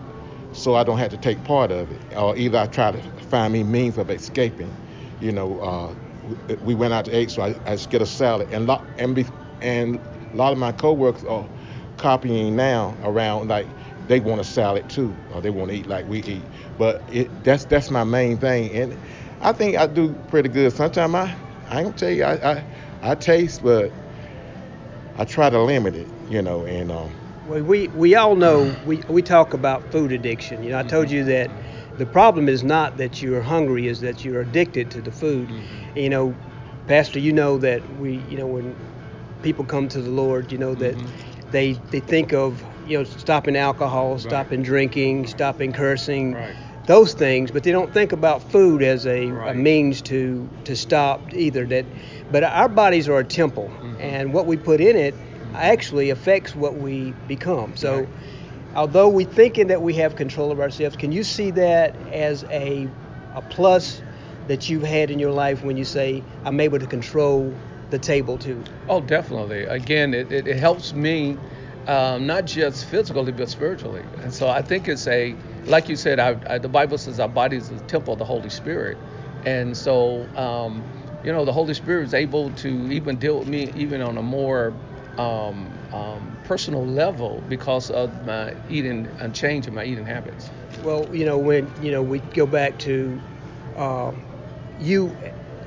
so 0.53 0.75
I 0.75 0.83
don't 0.83 0.97
have 0.99 1.11
to 1.11 1.17
take 1.17 1.43
part 1.43 1.71
of 1.71 1.91
it, 1.91 2.01
or 2.15 2.37
either 2.37 2.57
I 2.59 2.67
try 2.67 2.91
to 2.91 3.01
find 3.23 3.53
me 3.53 3.63
means 3.63 3.97
of 3.97 4.09
escaping. 4.09 4.73
You 5.19 5.31
know, 5.31 5.59
uh, 5.59 5.95
we, 6.21 6.55
we 6.61 6.75
went 6.75 6.93
out 6.93 7.05
to 7.05 7.17
eat, 7.19 7.31
so 7.31 7.43
I, 7.43 7.55
I 7.65 7.75
just 7.75 7.89
get 7.89 8.01
a 8.01 8.05
salad, 8.05 8.47
and 8.51 8.65
lot 8.67 8.89
and 8.97 9.15
be, 9.15 9.27
and 9.61 9.99
a 10.33 10.35
lot 10.35 10.51
of 10.53 10.59
my 10.59 10.71
coworkers 10.71 11.23
are 11.25 11.49
copying 11.97 12.55
now 12.55 12.97
around 13.03 13.49
like 13.49 13.75
they 14.07 14.19
want 14.19 14.41
a 14.41 14.45
salad 14.45 14.87
too, 14.89 15.17
or 15.29 15.41
they 15.41 15.49
want 15.49 15.71
to 15.71 15.77
eat 15.77 15.87
like 15.87 16.05
we 16.07 16.19
eat. 16.19 16.49
But 16.77 17.03
it, 17.07 17.43
that's 17.43 17.65
that's 17.65 17.91
my 17.91 18.03
main 18.03 18.37
thing, 18.37 18.71
and 18.73 18.97
I 19.41 19.51
think 19.53 19.77
I 19.77 19.87
do 19.87 20.15
pretty 20.27 20.49
good. 20.49 20.73
Sometimes 20.73 21.15
I 21.15 21.37
I 21.69 21.83
gonna 21.83 21.93
tell 21.93 22.11
you 22.11 22.23
I, 22.23 22.51
I 22.51 22.65
I 23.01 23.15
taste, 23.15 23.61
but 23.63 23.93
I 25.15 25.25
try 25.25 25.49
to 25.49 25.61
limit 25.61 25.95
it, 25.95 26.11
you 26.27 26.41
know, 26.41 26.65
and 26.65 26.91
um, 26.91 27.17
Well, 27.43 27.63
we, 27.63 27.89
we 27.93 28.15
all 28.15 28.35
know 28.35 28.79
we, 28.81 29.01
we 29.09 29.21
talk 29.21 29.53
about 29.53 29.91
food 29.91 30.11
addiction. 30.11 30.61
You 30.63 30.71
know, 30.71 30.79
I 30.79 30.83
told 30.83 31.09
you 31.09 31.23
that 31.25 31.51
the 31.99 32.05
problem 32.05 32.47
is 32.49 32.63
not 32.63 32.97
that 32.97 33.21
you're 33.21 33.41
hungry, 33.41 33.87
is 33.87 33.99
that 34.01 34.23
you're 34.25 34.41
addicted 34.41 34.89
to 34.91 35.01
the 35.01 35.11
food. 35.11 35.49
Mm-hmm. 35.49 35.97
You 35.99 36.09
know, 36.09 36.35
Pastor, 36.87 37.19
you 37.19 37.33
know 37.33 37.57
that 37.59 37.81
we, 37.99 38.23
you 38.29 38.37
know, 38.37 38.47
when 38.47 38.75
people 39.43 39.65
come 39.65 39.87
to 39.89 40.01
the 40.01 40.09
Lord, 40.09 40.51
you 40.51 40.57
know 40.57 40.73
that 40.75 40.95
mm-hmm. 40.95 41.51
they 41.51 41.73
they 41.91 41.99
think 41.99 42.33
of 42.33 42.63
you 42.87 42.97
know 42.97 43.03
stopping 43.03 43.55
alcohol, 43.55 44.17
stopping 44.17 44.63
drinking, 44.63 45.27
stopping 45.27 45.73
cursing, 45.73 46.33
Right. 46.33 46.55
those 46.87 47.13
things, 47.13 47.51
but 47.51 47.63
they 47.63 47.71
don't 47.71 47.93
think 47.93 48.13
about 48.13 48.41
food 48.51 48.81
as 48.81 49.05
a, 49.05 49.27
Right. 49.27 49.51
a 49.51 49.53
means 49.53 50.01
to 50.03 50.49
to 50.63 50.75
stop 50.75 51.33
either. 51.33 51.65
That, 51.65 51.85
but 52.31 52.43
our 52.43 52.69
bodies 52.69 53.09
are 53.09 53.19
a 53.19 53.25
temple, 53.25 53.69
Mhm. 53.69 53.99
and 53.99 54.33
what 54.33 54.45
we 54.45 54.55
put 54.57 54.79
in 54.81 54.95
it 54.95 55.13
mm-hmm. 55.13 55.55
actually 55.55 56.09
affects 56.11 56.55
what 56.55 56.77
we 56.77 57.13
become. 57.27 57.75
So, 57.75 57.99
Right. 57.99 58.07
Although 58.75 59.09
we 59.09 59.23
thinking 59.23 59.67
that 59.67 59.81
we 59.81 59.93
have 59.95 60.15
control 60.15 60.51
of 60.51 60.59
ourselves, 60.59 60.95
can 60.95 61.11
you 61.11 61.23
see 61.23 61.51
that 61.51 61.95
as 62.11 62.43
a 62.45 62.89
a 63.35 63.41
plus 63.43 64.01
that 64.47 64.69
you've 64.69 64.83
had 64.83 65.11
in 65.11 65.19
your 65.19 65.31
life 65.31 65.63
when 65.63 65.77
you 65.77 65.85
say 65.85 66.23
I'm 66.43 66.59
able 66.59 66.79
to 66.79 66.87
control 66.87 67.53
the 67.89 67.99
table 67.99 68.37
too? 68.37 68.63
Oh, 68.87 69.01
definitely. 69.01 69.65
Again, 69.65 70.13
it, 70.13 70.31
it, 70.31 70.47
it 70.47 70.57
helps 70.57 70.93
me 70.93 71.37
um, 71.87 72.25
not 72.25 72.45
just 72.45 72.85
physically 72.85 73.31
but 73.31 73.49
spiritually. 73.49 74.03
And 74.21 74.33
so 74.33 74.47
I 74.47 74.61
think 74.61 74.87
it's 74.87 75.07
a, 75.07 75.35
like 75.65 75.89
you 75.89 75.95
said, 75.95 76.19
I, 76.19 76.37
I, 76.47 76.57
the 76.57 76.69
Bible 76.69 76.97
says 76.97 77.19
our 77.19 77.27
body 77.27 77.57
is 77.57 77.69
the 77.69 77.79
temple 77.81 78.13
of 78.13 78.19
the 78.19 78.25
Holy 78.25 78.49
Spirit. 78.49 78.97
And 79.45 79.75
so, 79.75 80.27
um, 80.35 80.83
you 81.23 81.31
know, 81.31 81.45
the 81.45 81.53
Holy 81.53 81.73
Spirit 81.73 82.03
is 82.05 82.13
able 82.13 82.51
to 82.51 82.91
even 82.91 83.17
deal 83.17 83.39
with 83.39 83.47
me 83.47 83.71
even 83.75 84.01
on 84.01 84.17
a 84.17 84.21
more 84.23 84.73
um, 85.17 85.69
um, 85.93 86.37
personal 86.49 86.83
level 86.85 87.43
because 87.47 87.91
of 87.91 88.25
my 88.25 88.55
eating 88.69 89.07
and 89.19 89.35
change 89.35 89.67
in 89.67 89.73
my 89.75 89.83
eating 89.85 90.05
habits. 90.05 90.49
Well, 90.83 91.07
you 91.13 91.23
know, 91.23 91.37
when 91.37 91.71
you 91.79 91.91
know 91.91 92.01
we 92.01 92.19
go 92.19 92.47
back 92.47 92.79
to 92.79 93.21
uh, 93.77 94.11
you, 94.79 95.15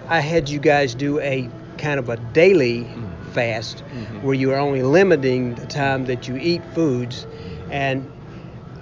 I 0.08 0.18
had 0.18 0.48
you 0.48 0.58
guys 0.58 0.96
do 0.96 1.20
a 1.20 1.48
kind 1.78 2.00
of 2.00 2.08
a 2.08 2.16
daily 2.16 2.80
Mhm. 2.84 3.32
fast 3.32 3.84
Mhm. 3.94 4.22
where 4.24 4.34
you 4.34 4.50
are 4.50 4.58
only 4.58 4.82
limiting 4.82 5.54
the 5.54 5.66
time 5.66 6.06
that 6.06 6.26
you 6.26 6.36
eat 6.36 6.62
foods, 6.74 7.26
and 7.70 8.10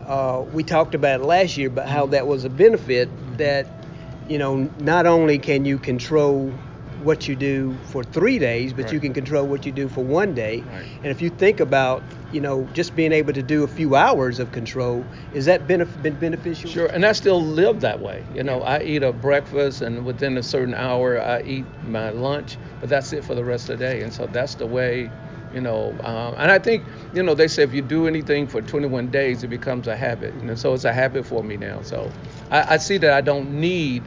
uh, 0.07 0.43
we 0.55 0.63
talked 0.65 0.95
about 0.95 1.21
it 1.21 1.25
last 1.27 1.59
year, 1.59 1.69
but 1.69 1.87
how 1.87 2.07
that 2.07 2.27
was 2.27 2.45
a 2.47 2.49
benefit 2.51 3.11
that 3.37 3.67
you 4.27 4.39
know 4.39 4.71
not 4.79 5.05
only 5.07 5.39
can 5.39 5.67
you 5.67 5.77
control 5.77 6.51
what 7.01 7.29
you 7.29 7.37
do 7.37 7.77
for 7.87 8.05
three 8.05 8.39
days, 8.39 8.73
but 8.73 8.93
you 8.93 9.01
can 9.01 9.13
control 9.13 9.47
what 9.47 9.65
you 9.67 9.73
do 9.73 9.89
for 9.89 10.05
one 10.05 10.35
day. 10.35 10.61
Right. 10.61 10.87
And 11.03 11.11
if 11.11 11.23
you 11.23 11.31
think 11.31 11.61
about, 11.61 12.03
you 12.33 12.41
know, 12.41 12.69
just 12.75 12.95
being 12.95 13.13
able 13.13 13.33
to 13.33 13.43
do 13.43 13.65
a 13.65 13.69
few 13.69 13.95
hours 13.97 14.39
of 14.39 14.53
control, 14.53 15.05
is 15.33 15.47
that 15.47 15.67
benef- 15.67 16.03
been 16.03 16.17
beneficial? 16.17 16.71
Sure, 16.71 16.87
and 16.87 17.05
I 17.05 17.13
still 17.13 17.43
live 17.43 17.81
that 17.81 18.01
way. 18.01 18.25
You 18.35 18.43
know, 18.43 18.63
I 18.63 18.83
eat 18.83 19.03
a 19.03 19.13
breakfast, 19.13 19.81
and 19.83 20.05
within 20.05 20.37
a 20.37 20.43
certain 20.43 20.75
hour, 20.75 21.21
I 21.21 21.43
eat 21.43 21.65
my 21.87 22.11
lunch, 22.11 22.59
but 22.81 22.89
that's 22.89 23.13
it 23.13 23.25
for 23.25 23.35
the 23.35 23.45
rest 23.45 23.69
of 23.71 23.79
the 23.79 23.85
day. 23.85 24.03
And 24.03 24.13
so 24.13 24.27
that's 24.27 24.55
the 24.55 24.67
way, 24.67 25.11
you 25.55 25.61
know. 25.61 25.97
Um, 26.03 26.35
and 26.39 26.51
I 26.51 26.59
think, 26.59 26.85
you 27.15 27.23
know, 27.23 27.35
they 27.35 27.49
say 27.49 27.63
if 27.63 27.73
you 27.73 27.83
do 27.83 28.07
anything 28.07 28.47
for 28.47 28.61
21 28.61 29.09
days, 29.11 29.43
it 29.43 29.49
becomes 29.49 29.87
a 29.87 29.97
habit, 29.97 30.35
and 30.35 30.59
so 30.59 30.75
it's 30.75 30.85
a 30.85 30.93
habit 30.93 31.25
for 31.25 31.43
me 31.43 31.57
now. 31.57 31.83
So 31.83 32.11
I, 32.51 32.75
I 32.75 32.77
see 32.77 32.99
that 32.99 33.13
I 33.13 33.21
don't 33.21 33.61
need 33.61 34.03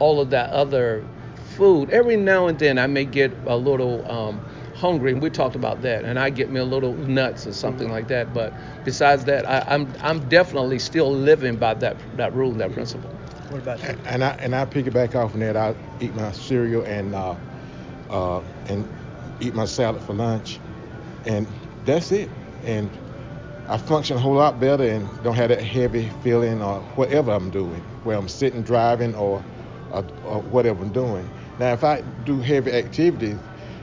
all 0.00 0.20
of 0.20 0.30
that 0.30 0.50
other 0.50 1.04
food. 1.54 1.90
Every 1.90 2.16
now 2.16 2.46
and 2.48 2.58
then, 2.58 2.78
I 2.78 2.86
may 2.86 3.04
get 3.04 3.40
a 3.46 3.56
little. 3.56 4.10
Um, 4.10 4.42
hungry 4.74 5.12
and 5.12 5.22
we 5.22 5.30
talked 5.30 5.54
about 5.54 5.82
that 5.82 6.04
and 6.04 6.18
i 6.18 6.28
get 6.30 6.50
me 6.50 6.58
a 6.58 6.64
little 6.64 6.96
nuts 6.96 7.46
or 7.46 7.52
something 7.52 7.88
like 7.90 8.08
that 8.08 8.32
but 8.32 8.54
besides 8.82 9.24
that 9.24 9.48
I, 9.48 9.62
i'm 9.68 9.94
i'm 10.00 10.28
definitely 10.28 10.80
still 10.80 11.12
living 11.12 11.56
by 11.58 11.74
that 11.74 12.00
that 12.16 12.34
rule 12.34 12.52
that 12.54 12.72
principle 12.72 13.14
What 13.48 13.58
about 13.60 13.84
you? 13.86 13.94
And 14.04 14.24
I 14.24 14.30
and 14.40 14.54
I 14.54 14.64
piggyback 14.64 15.14
off 15.14 15.34
on 15.34 15.40
that. 15.40 15.56
I 15.56 15.74
eat 16.00 16.14
my 16.14 16.32
cereal 16.32 16.82
and 16.84 17.14
uh, 17.14 17.36
uh, 18.10 18.42
and 18.66 18.88
eat 19.40 19.54
my 19.54 19.64
salad 19.66 20.02
for 20.02 20.14
lunch, 20.14 20.60
and 21.24 21.46
that's 21.84 22.10
it. 22.12 22.30
And 22.62 22.90
I 23.68 23.78
function 23.78 24.16
a 24.16 24.20
whole 24.20 24.34
lot 24.34 24.60
better 24.60 24.84
and 24.84 25.08
don't 25.22 25.34
have 25.34 25.50
that 25.50 25.62
heavy 25.62 26.08
feeling 26.08 26.62
or 26.62 26.80
whatever 26.96 27.32
I'm 27.32 27.50
doing, 27.50 27.82
where 28.02 28.16
I'm 28.16 28.28
sitting 28.28 28.62
driving 28.62 29.14
or 29.14 29.44
or, 29.90 30.04
or 30.22 30.40
whatever 30.42 30.82
I'm 30.82 30.92
doing. 30.92 31.30
Now, 31.58 31.72
if 31.72 31.84
I 31.84 32.02
do 32.02 32.40
heavy 32.40 32.72
activities, 32.72 33.40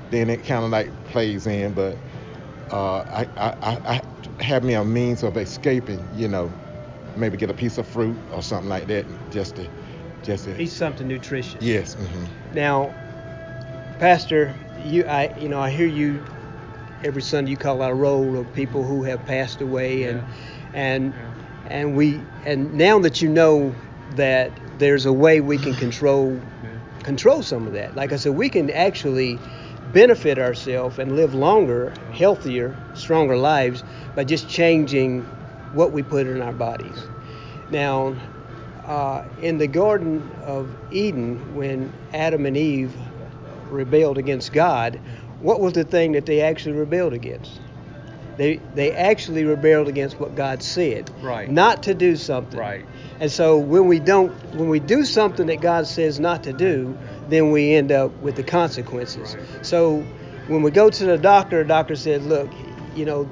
then 0.09 0.29
it 0.29 0.45
kind 0.45 0.63
of 0.65 0.71
like 0.71 0.91
plays 1.05 1.47
in, 1.47 1.73
but 1.73 1.97
uh, 2.71 2.99
I, 2.99 3.27
I, 3.37 3.53
I, 3.61 4.01
I 4.39 4.43
have 4.43 4.63
me 4.63 4.73
a 4.73 4.83
means 4.83 5.23
of 5.23 5.37
escaping, 5.37 6.07
you 6.13 6.27
know, 6.27 6.53
maybe 7.15 7.37
get 7.37 7.49
a 7.49 7.53
piece 7.53 7.77
of 7.77 7.87
fruit 7.87 8.17
or 8.31 8.41
something 8.41 8.69
like 8.69 8.87
that, 8.87 9.05
just 9.31 9.55
to, 9.57 9.69
just 10.23 10.45
to. 10.45 10.61
Eat 10.61 10.67
something 10.67 11.07
nutritious. 11.07 11.63
Yes. 11.63 11.93
hmm 11.95 12.25
Now, 12.53 12.93
Pastor, 13.99 14.55
you, 14.83 15.05
I, 15.05 15.33
you 15.37 15.49
know, 15.49 15.59
I 15.59 15.69
hear 15.69 15.87
you 15.87 16.23
every 17.03 17.21
Sunday. 17.21 17.51
You 17.51 17.57
call 17.57 17.81
out 17.81 17.91
a 17.91 17.95
roll 17.95 18.37
of 18.37 18.53
people 18.53 18.85
who 18.85 19.03
have 19.03 19.25
passed 19.25 19.61
away, 19.61 20.03
and 20.03 20.23
and 20.73 21.13
Yeah. 21.13 21.31
and 21.67 21.95
we, 21.95 22.25
and 22.45 22.73
now 22.73 22.99
that 22.99 23.21
you 23.21 23.29
know 23.29 23.75
that 24.15 24.51
there's 24.79 25.05
a 25.05 25.13
way 25.13 25.39
we 25.41 25.57
can 25.57 25.75
control 25.75 26.41
control 27.03 27.43
some 27.43 27.67
of 27.67 27.73
that. 27.73 27.95
Like 27.95 28.13
I 28.13 28.17
said, 28.17 28.33
we 28.33 28.49
can 28.49 28.69
actually 28.69 29.39
benefit 29.91 30.39
ourselves 30.39 30.99
and 30.99 31.15
live 31.15 31.33
longer, 31.33 31.93
healthier, 32.13 32.75
stronger 32.93 33.37
lives 33.37 33.83
by 34.15 34.23
just 34.23 34.49
changing 34.49 35.23
what 35.73 35.91
we 35.91 36.03
put 36.03 36.27
in 36.27 36.41
our 36.41 36.53
bodies. 36.53 37.07
Now, 37.69 38.15
uh, 38.85 39.23
in 39.41 39.57
the 39.57 39.67
Garden 39.67 40.29
of 40.43 40.69
Eden, 40.91 41.55
when 41.55 41.91
Adam 42.13 42.45
and 42.45 42.57
Eve 42.57 42.93
rebelled 43.69 44.17
against 44.17 44.51
God, 44.53 44.99
what 45.39 45.59
was 45.59 45.73
the 45.73 45.83
thing 45.83 46.11
that 46.13 46.25
they 46.25 46.41
actually 46.41 46.73
rebelled 46.73 47.13
against? 47.13 47.59
They 48.37 48.59
they 48.75 48.91
actually 48.93 49.43
rebelled 49.43 49.87
against 49.87 50.19
what 50.19 50.35
God 50.35 50.63
said, 50.63 51.09
Right. 51.21 51.49
not 51.49 51.83
to 51.83 51.93
do 51.93 52.15
something. 52.15 52.59
Right. 52.59 52.85
And 53.19 53.31
so 53.31 53.57
when 53.57 53.87
we 53.87 53.99
don't, 53.99 54.31
when 54.55 54.69
we 54.69 54.79
do 54.79 55.05
something 55.05 55.47
that 55.47 55.61
God 55.61 55.85
says 55.85 56.19
not 56.19 56.43
to 56.43 56.53
do, 56.53 56.97
then 57.29 57.51
we 57.51 57.73
end 57.73 57.91
up 57.91 58.11
with 58.21 58.35
the 58.35 58.43
consequences. 58.43 59.35
Right. 59.35 59.65
So 59.65 60.05
when 60.47 60.63
we 60.63 60.71
go 60.71 60.89
to 60.89 61.05
the 61.05 61.17
doctor, 61.17 61.63
the 61.63 61.67
doctor 61.67 61.95
said, 61.95 62.23
look, 62.23 62.49
you 62.95 63.05
know, 63.05 63.29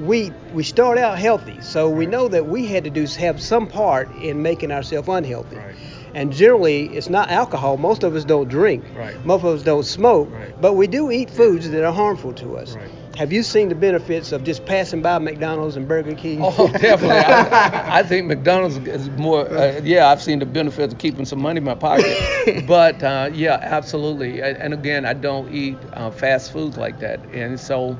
we 0.00 0.32
we 0.52 0.62
start 0.62 0.98
out 0.98 1.18
healthy, 1.18 1.60
so 1.60 1.88
we 1.88 2.06
know 2.06 2.28
that 2.28 2.46
we 2.46 2.66
had 2.66 2.84
to 2.84 2.90
do 2.90 3.06
have 3.06 3.40
some 3.40 3.66
part 3.66 4.14
in 4.16 4.42
making 4.42 4.70
ourselves 4.70 5.08
unhealthy. 5.08 5.56
Right. 5.56 5.74
And 6.16 6.32
generally, 6.32 6.86
it's 6.96 7.10
not 7.10 7.30
alcohol. 7.30 7.76
Most 7.76 8.02
of 8.02 8.16
us 8.16 8.24
don't 8.24 8.48
drink. 8.48 8.82
Right. 8.94 9.22
Most 9.26 9.44
of 9.44 9.54
us 9.56 9.62
don't 9.62 9.84
smoke. 9.84 10.32
Right. 10.32 10.58
But 10.58 10.72
we 10.72 10.86
do 10.86 11.10
eat 11.10 11.28
foods 11.28 11.68
that 11.68 11.84
are 11.84 11.92
harmful 11.92 12.32
to 12.34 12.56
us. 12.56 12.74
Right. 12.74 12.90
Have 13.18 13.34
you 13.34 13.42
seen 13.42 13.68
the 13.68 13.74
benefits 13.74 14.32
of 14.32 14.42
just 14.42 14.64
passing 14.64 15.02
by 15.02 15.18
McDonald's 15.18 15.76
and 15.76 15.86
Burger 15.86 16.14
King? 16.14 16.40
Oh, 16.42 16.68
definitely. 16.72 17.18
I, 17.18 17.98
I 17.98 18.02
think 18.02 18.26
McDonald's 18.32 18.78
is 18.78 19.10
more. 19.10 19.46
Uh, 19.46 19.78
yeah, 19.84 20.08
I've 20.08 20.22
seen 20.22 20.38
the 20.38 20.46
benefits 20.46 20.94
of 20.94 20.98
keeping 20.98 21.26
some 21.26 21.42
money 21.42 21.58
in 21.58 21.64
my 21.64 21.74
pocket. 21.74 22.64
but 22.66 23.02
uh, 23.02 23.28
yeah, 23.34 23.58
absolutely. 23.60 24.40
And, 24.40 24.72
again, 24.72 25.04
I 25.04 25.12
don't 25.12 25.52
eat 25.52 25.76
uh, 25.92 26.10
fast 26.10 26.50
foods 26.50 26.78
like 26.78 26.98
that, 27.00 27.20
and 27.34 27.60
so 27.60 27.90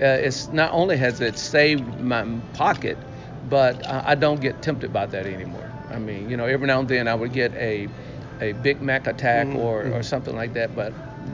uh, 0.00 0.04
it's 0.04 0.52
not 0.52 0.72
only 0.72 0.96
has 0.98 1.20
it 1.20 1.36
saved 1.36 2.00
my 2.00 2.24
pocket, 2.54 2.96
but 3.50 3.84
uh, 3.88 4.02
I 4.04 4.14
don't 4.14 4.40
get 4.40 4.62
tempted 4.62 4.92
by 4.92 5.06
that 5.06 5.26
anymore. 5.26 5.75
I 5.96 5.98
mean, 5.98 6.28
you 6.28 6.36
know, 6.36 6.44
every 6.46 6.66
now 6.66 6.80
and 6.80 6.88
then 6.88 7.08
I 7.08 7.14
would 7.14 7.32
get 7.32 7.54
a 7.54 7.88
a 8.40 8.52
Big 8.52 8.82
Mac 8.82 9.06
attack 9.06 9.48
Mhm, 9.48 9.56
or, 9.56 9.82
or 9.86 10.02
mhm. 10.02 10.04
something 10.04 10.36
like 10.36 10.52
that, 10.54 10.74
but 10.74 10.92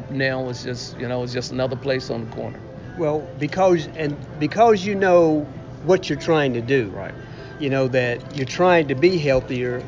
now 0.09 0.49
it's 0.51 0.63
just 0.63 0.97
you 0.99 1.09
know 1.09 1.23
it's 1.25 1.33
just 1.33 1.51
another 1.51 1.77
place 1.77 2.11
on 2.11 2.21
the 2.23 2.27
corner. 2.29 2.61
Well, 2.97 3.29
because 3.39 3.89
and 3.97 4.17
because 4.39 4.85
you 4.85 4.95
know 4.95 5.49
what 5.83 6.09
you're 6.09 6.19
trying 6.31 6.55
to 6.55 6.63
do. 6.63 6.91
Right. 6.91 7.15
You 7.59 7.71
know 7.71 7.89
that 7.89 8.37
you're 8.37 8.47
trying 8.47 8.89
to 8.89 8.95
be 8.95 9.19
healthier, 9.19 9.85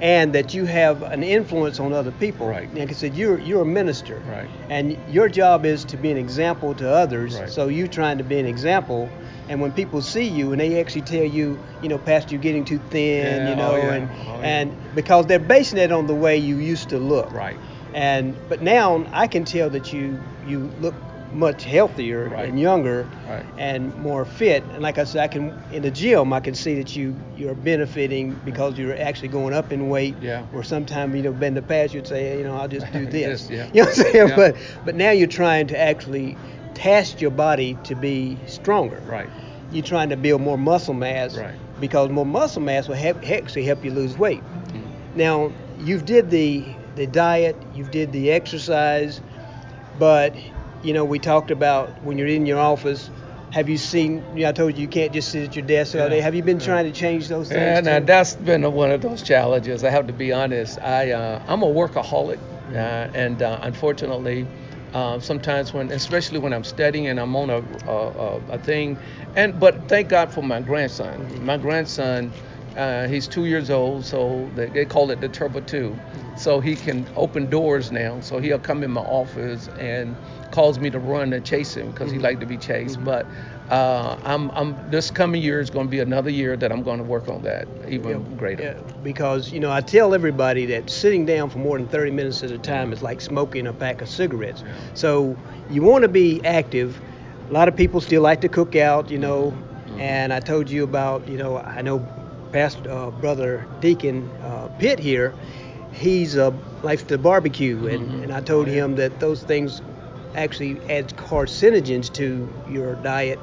and 0.00 0.34
that 0.34 0.52
you 0.52 0.64
have 0.66 1.02
an 1.02 1.22
influence 1.22 1.80
on 1.80 1.92
other 1.92 2.12
people. 2.12 2.46
Right. 2.46 2.72
Like 2.74 2.90
I 2.90 2.92
said, 2.92 3.14
you're 3.16 3.38
you're 3.38 3.62
a 3.62 3.66
minister. 3.66 4.22
Right. 4.28 4.48
And 4.68 4.98
your 5.08 5.28
job 5.28 5.64
is 5.64 5.84
to 5.86 5.96
be 5.96 6.10
an 6.10 6.16
example 6.16 6.74
to 6.74 6.88
others. 6.88 7.38
Right. 7.38 7.50
So 7.50 7.68
you 7.68 7.88
trying 7.88 8.18
to 8.18 8.24
be 8.24 8.38
an 8.38 8.46
example. 8.46 9.08
And 9.48 9.60
when 9.60 9.70
people 9.72 10.02
see 10.02 10.24
you 10.26 10.50
and 10.50 10.60
they 10.60 10.80
actually 10.80 11.02
tell 11.02 11.24
you, 11.24 11.56
you 11.80 11.88
know, 11.88 11.98
Pastor, 11.98 12.32
you're 12.32 12.42
getting 12.42 12.64
too 12.64 12.80
thin, 12.90 13.24
Yeah, 13.24 13.48
you 13.48 13.54
oh, 13.54 13.56
know, 13.56 13.72
oh, 13.72 13.76
yeah, 13.76 13.92
and 13.94 14.10
oh, 14.10 14.24
yeah. 14.40 14.46
and 14.46 14.94
because 14.94 15.26
they're 15.26 15.38
basing 15.38 15.78
it 15.78 15.92
on 15.92 16.08
the 16.08 16.14
way 16.14 16.36
you 16.36 16.56
used 16.56 16.88
to 16.90 16.98
look. 16.98 17.32
Right. 17.32 17.56
And 17.94 18.36
but 18.48 18.60
now 18.60 19.06
I 19.12 19.26
can 19.26 19.44
tell 19.44 19.70
that 19.70 19.92
you 19.92 20.20
you 20.46 20.70
look 20.80 20.94
much 21.32 21.64
healthier 21.64 22.28
Right. 22.28 22.48
and 22.48 22.58
younger 22.58 23.06
Right. 23.28 23.44
and 23.58 23.94
more 23.96 24.24
fit. 24.24 24.62
And 24.72 24.82
like 24.82 24.98
I 24.98 25.04
said, 25.04 25.22
I 25.22 25.28
can 25.28 25.52
in 25.72 25.82
the 25.82 25.90
gym 25.90 26.32
I 26.32 26.40
can 26.40 26.54
see 26.54 26.74
that 26.76 26.94
you 26.96 27.14
you're 27.36 27.54
benefiting 27.54 28.38
because 28.44 28.78
you're 28.78 28.96
actually 28.96 29.28
going 29.28 29.52
up 29.54 29.72
in 29.72 29.88
weight. 29.88 30.14
Yeah. 30.20 30.42
Or 30.54 30.62
sometimes 30.62 31.14
you 31.14 31.22
know 31.22 31.32
in 31.46 31.54
the 31.54 31.62
past 31.62 31.94
you'd 31.94 32.06
say 32.06 32.22
hey, 32.30 32.38
you 32.38 32.44
know 32.44 32.56
I'll 32.56 32.68
just 32.68 32.90
do 32.92 33.06
this. 33.18 33.50
Yeah. 33.50 33.66
You 33.72 33.82
know 33.82 33.88
what 33.88 33.98
I'm 33.98 34.04
saying? 34.04 34.28
Yeah. 34.28 34.36
But 34.36 34.56
but 34.84 34.94
now 34.94 35.10
you're 35.10 35.26
trying 35.28 35.66
to 35.68 35.78
actually 35.78 36.36
task 36.74 37.20
your 37.20 37.30
body 37.30 37.76
to 37.84 37.94
be 37.94 38.36
stronger. 38.46 39.00
Right. 39.06 39.28
You're 39.72 39.84
trying 39.84 40.10
to 40.10 40.16
build 40.16 40.40
more 40.42 40.58
muscle 40.58 40.94
mass. 40.94 41.36
Right. 41.36 41.54
Because 41.80 42.08
more 42.10 42.24
muscle 42.26 42.62
mass 42.62 42.88
will 42.88 42.94
help, 42.94 43.28
actually 43.28 43.64
help 43.64 43.84
you 43.84 43.90
lose 43.90 44.16
weight. 44.16 44.42
Mm. 44.68 44.82
Now 45.16 45.52
you've 45.80 46.04
did 46.06 46.30
the 46.30 46.64
the 46.94 47.06
diet, 47.06 47.56
you've 47.74 47.90
did 47.90 48.12
the 48.12 48.30
exercise, 48.30 49.20
but 49.98 50.34
you 50.82 50.92
know 50.92 51.04
we 51.04 51.18
talked 51.18 51.50
about 51.50 52.02
when 52.04 52.18
you're 52.18 52.28
in 52.28 52.46
your 52.46 52.58
office 52.58 53.10
have 53.56 53.70
you 53.70 53.78
seen? 53.78 54.22
You 54.34 54.42
know, 54.42 54.48
I 54.50 54.52
told 54.52 54.76
you 54.76 54.82
you 54.82 54.88
can't 54.88 55.12
just 55.12 55.30
sit 55.30 55.48
at 55.48 55.56
your 55.56 55.64
desk 55.64 55.94
all 55.96 56.10
day. 56.10 56.20
Have 56.20 56.34
you 56.34 56.42
been 56.42 56.58
trying 56.58 56.84
to 56.84 56.92
change 56.92 57.28
those 57.28 57.48
things? 57.48 57.60
Yeah, 57.60 57.80
now 57.80 58.00
too? 58.00 58.04
that's 58.04 58.34
been 58.34 58.70
one 58.72 58.90
of 58.90 59.00
those 59.00 59.22
challenges. 59.22 59.82
I 59.82 59.88
have 59.90 60.06
to 60.08 60.12
be 60.12 60.30
honest. 60.32 60.78
I 60.82 61.12
uh, 61.12 61.42
I'm 61.46 61.62
a 61.62 61.66
workaholic, 61.66 62.38
uh, 62.72 62.74
and 62.74 63.40
uh, 63.40 63.60
unfortunately, 63.62 64.46
uh, 64.92 65.20
sometimes 65.20 65.72
when, 65.72 65.90
especially 65.90 66.38
when 66.38 66.52
I'm 66.52 66.64
studying 66.64 67.06
and 67.06 67.18
I'm 67.18 67.34
on 67.34 67.48
a, 67.48 67.62
a, 67.90 68.40
a 68.50 68.58
thing, 68.58 68.98
and 69.34 69.58
but 69.58 69.88
thank 69.88 70.08
God 70.10 70.30
for 70.30 70.42
my 70.42 70.60
grandson. 70.60 71.44
My 71.44 71.56
grandson, 71.56 72.32
uh, 72.76 73.08
he's 73.08 73.26
two 73.26 73.46
years 73.46 73.70
old, 73.70 74.04
so 74.04 74.48
they, 74.54 74.66
they 74.66 74.84
call 74.84 75.10
it 75.10 75.20
the 75.20 75.28
Turbo 75.28 75.60
Two. 75.60 75.96
So 76.36 76.60
he 76.60 76.76
can 76.76 77.08
open 77.16 77.48
doors 77.48 77.90
now. 77.90 78.20
So 78.20 78.38
he'll 78.38 78.58
come 78.58 78.82
in 78.82 78.90
my 78.90 79.00
office 79.00 79.68
and 79.78 80.14
calls 80.50 80.78
me 80.78 80.90
to 80.90 80.98
run 80.98 81.32
and 81.32 81.44
chase 81.44 81.74
him 81.74 81.90
because 81.90 82.10
he 82.12 82.18
like 82.18 82.40
to 82.40 82.46
be 82.46 82.58
chased. 82.58 83.02
But 83.02 83.26
uh, 83.70 84.18
I'm, 84.22 84.50
I'm 84.50 84.76
this 84.90 85.10
coming 85.10 85.40
year 85.42 85.60
is 85.60 85.70
going 85.70 85.86
to 85.86 85.90
be 85.90 86.00
another 86.00 86.28
year 86.30 86.56
that 86.56 86.70
I'm 86.70 86.82
going 86.82 86.98
to 86.98 87.04
work 87.04 87.28
on 87.28 87.42
that 87.42 87.66
even 87.88 88.10
Yeah, 88.10 88.36
greater. 88.36 88.62
yeah, 88.62 88.92
because 89.02 89.50
you 89.52 89.60
know 89.60 89.72
I 89.72 89.80
tell 89.80 90.14
everybody 90.14 90.66
that 90.66 90.90
sitting 90.90 91.24
down 91.24 91.48
for 91.50 91.58
more 91.58 91.78
than 91.78 91.88
30 91.88 92.10
minutes 92.10 92.42
at 92.42 92.50
a 92.50 92.58
time 92.58 92.92
is 92.92 93.02
like 93.02 93.20
smoking 93.22 93.66
a 93.66 93.72
pack 93.72 94.02
of 94.02 94.08
cigarettes. 94.08 94.62
So 94.94 95.36
you 95.70 95.82
want 95.82 96.02
to 96.02 96.08
be 96.08 96.44
active. 96.44 97.00
A 97.48 97.52
lot 97.52 97.68
of 97.68 97.76
people 97.76 98.00
still 98.00 98.22
like 98.22 98.40
to 98.42 98.48
cook 98.48 98.76
out, 98.76 99.10
you 99.10 99.18
know. 99.18 99.56
And 99.98 100.32
I 100.32 100.40
told 100.40 100.68
you 100.68 100.84
about, 100.84 101.26
you 101.28 101.38
know, 101.38 101.56
I 101.58 101.80
know 101.80 102.06
past 102.56 102.86
uh, 102.86 103.10
brother 103.10 103.66
Deacon 103.80 104.30
uh, 104.42 104.68
Pitt 104.78 104.98
here. 104.98 105.34
He's 105.92 106.38
uh, 106.38 106.52
likes 106.82 107.02
to 107.02 107.18
barbecue, 107.18 107.86
and, 107.86 108.24
and 108.24 108.32
I 108.32 108.40
told 108.40 108.66
him 108.66 108.96
that 108.96 109.20
those 109.20 109.42
things 109.42 109.82
actually 110.34 110.80
adds 110.88 111.12
carcinogens 111.12 112.10
to 112.14 112.48
your 112.70 112.94
diet, 112.96 113.38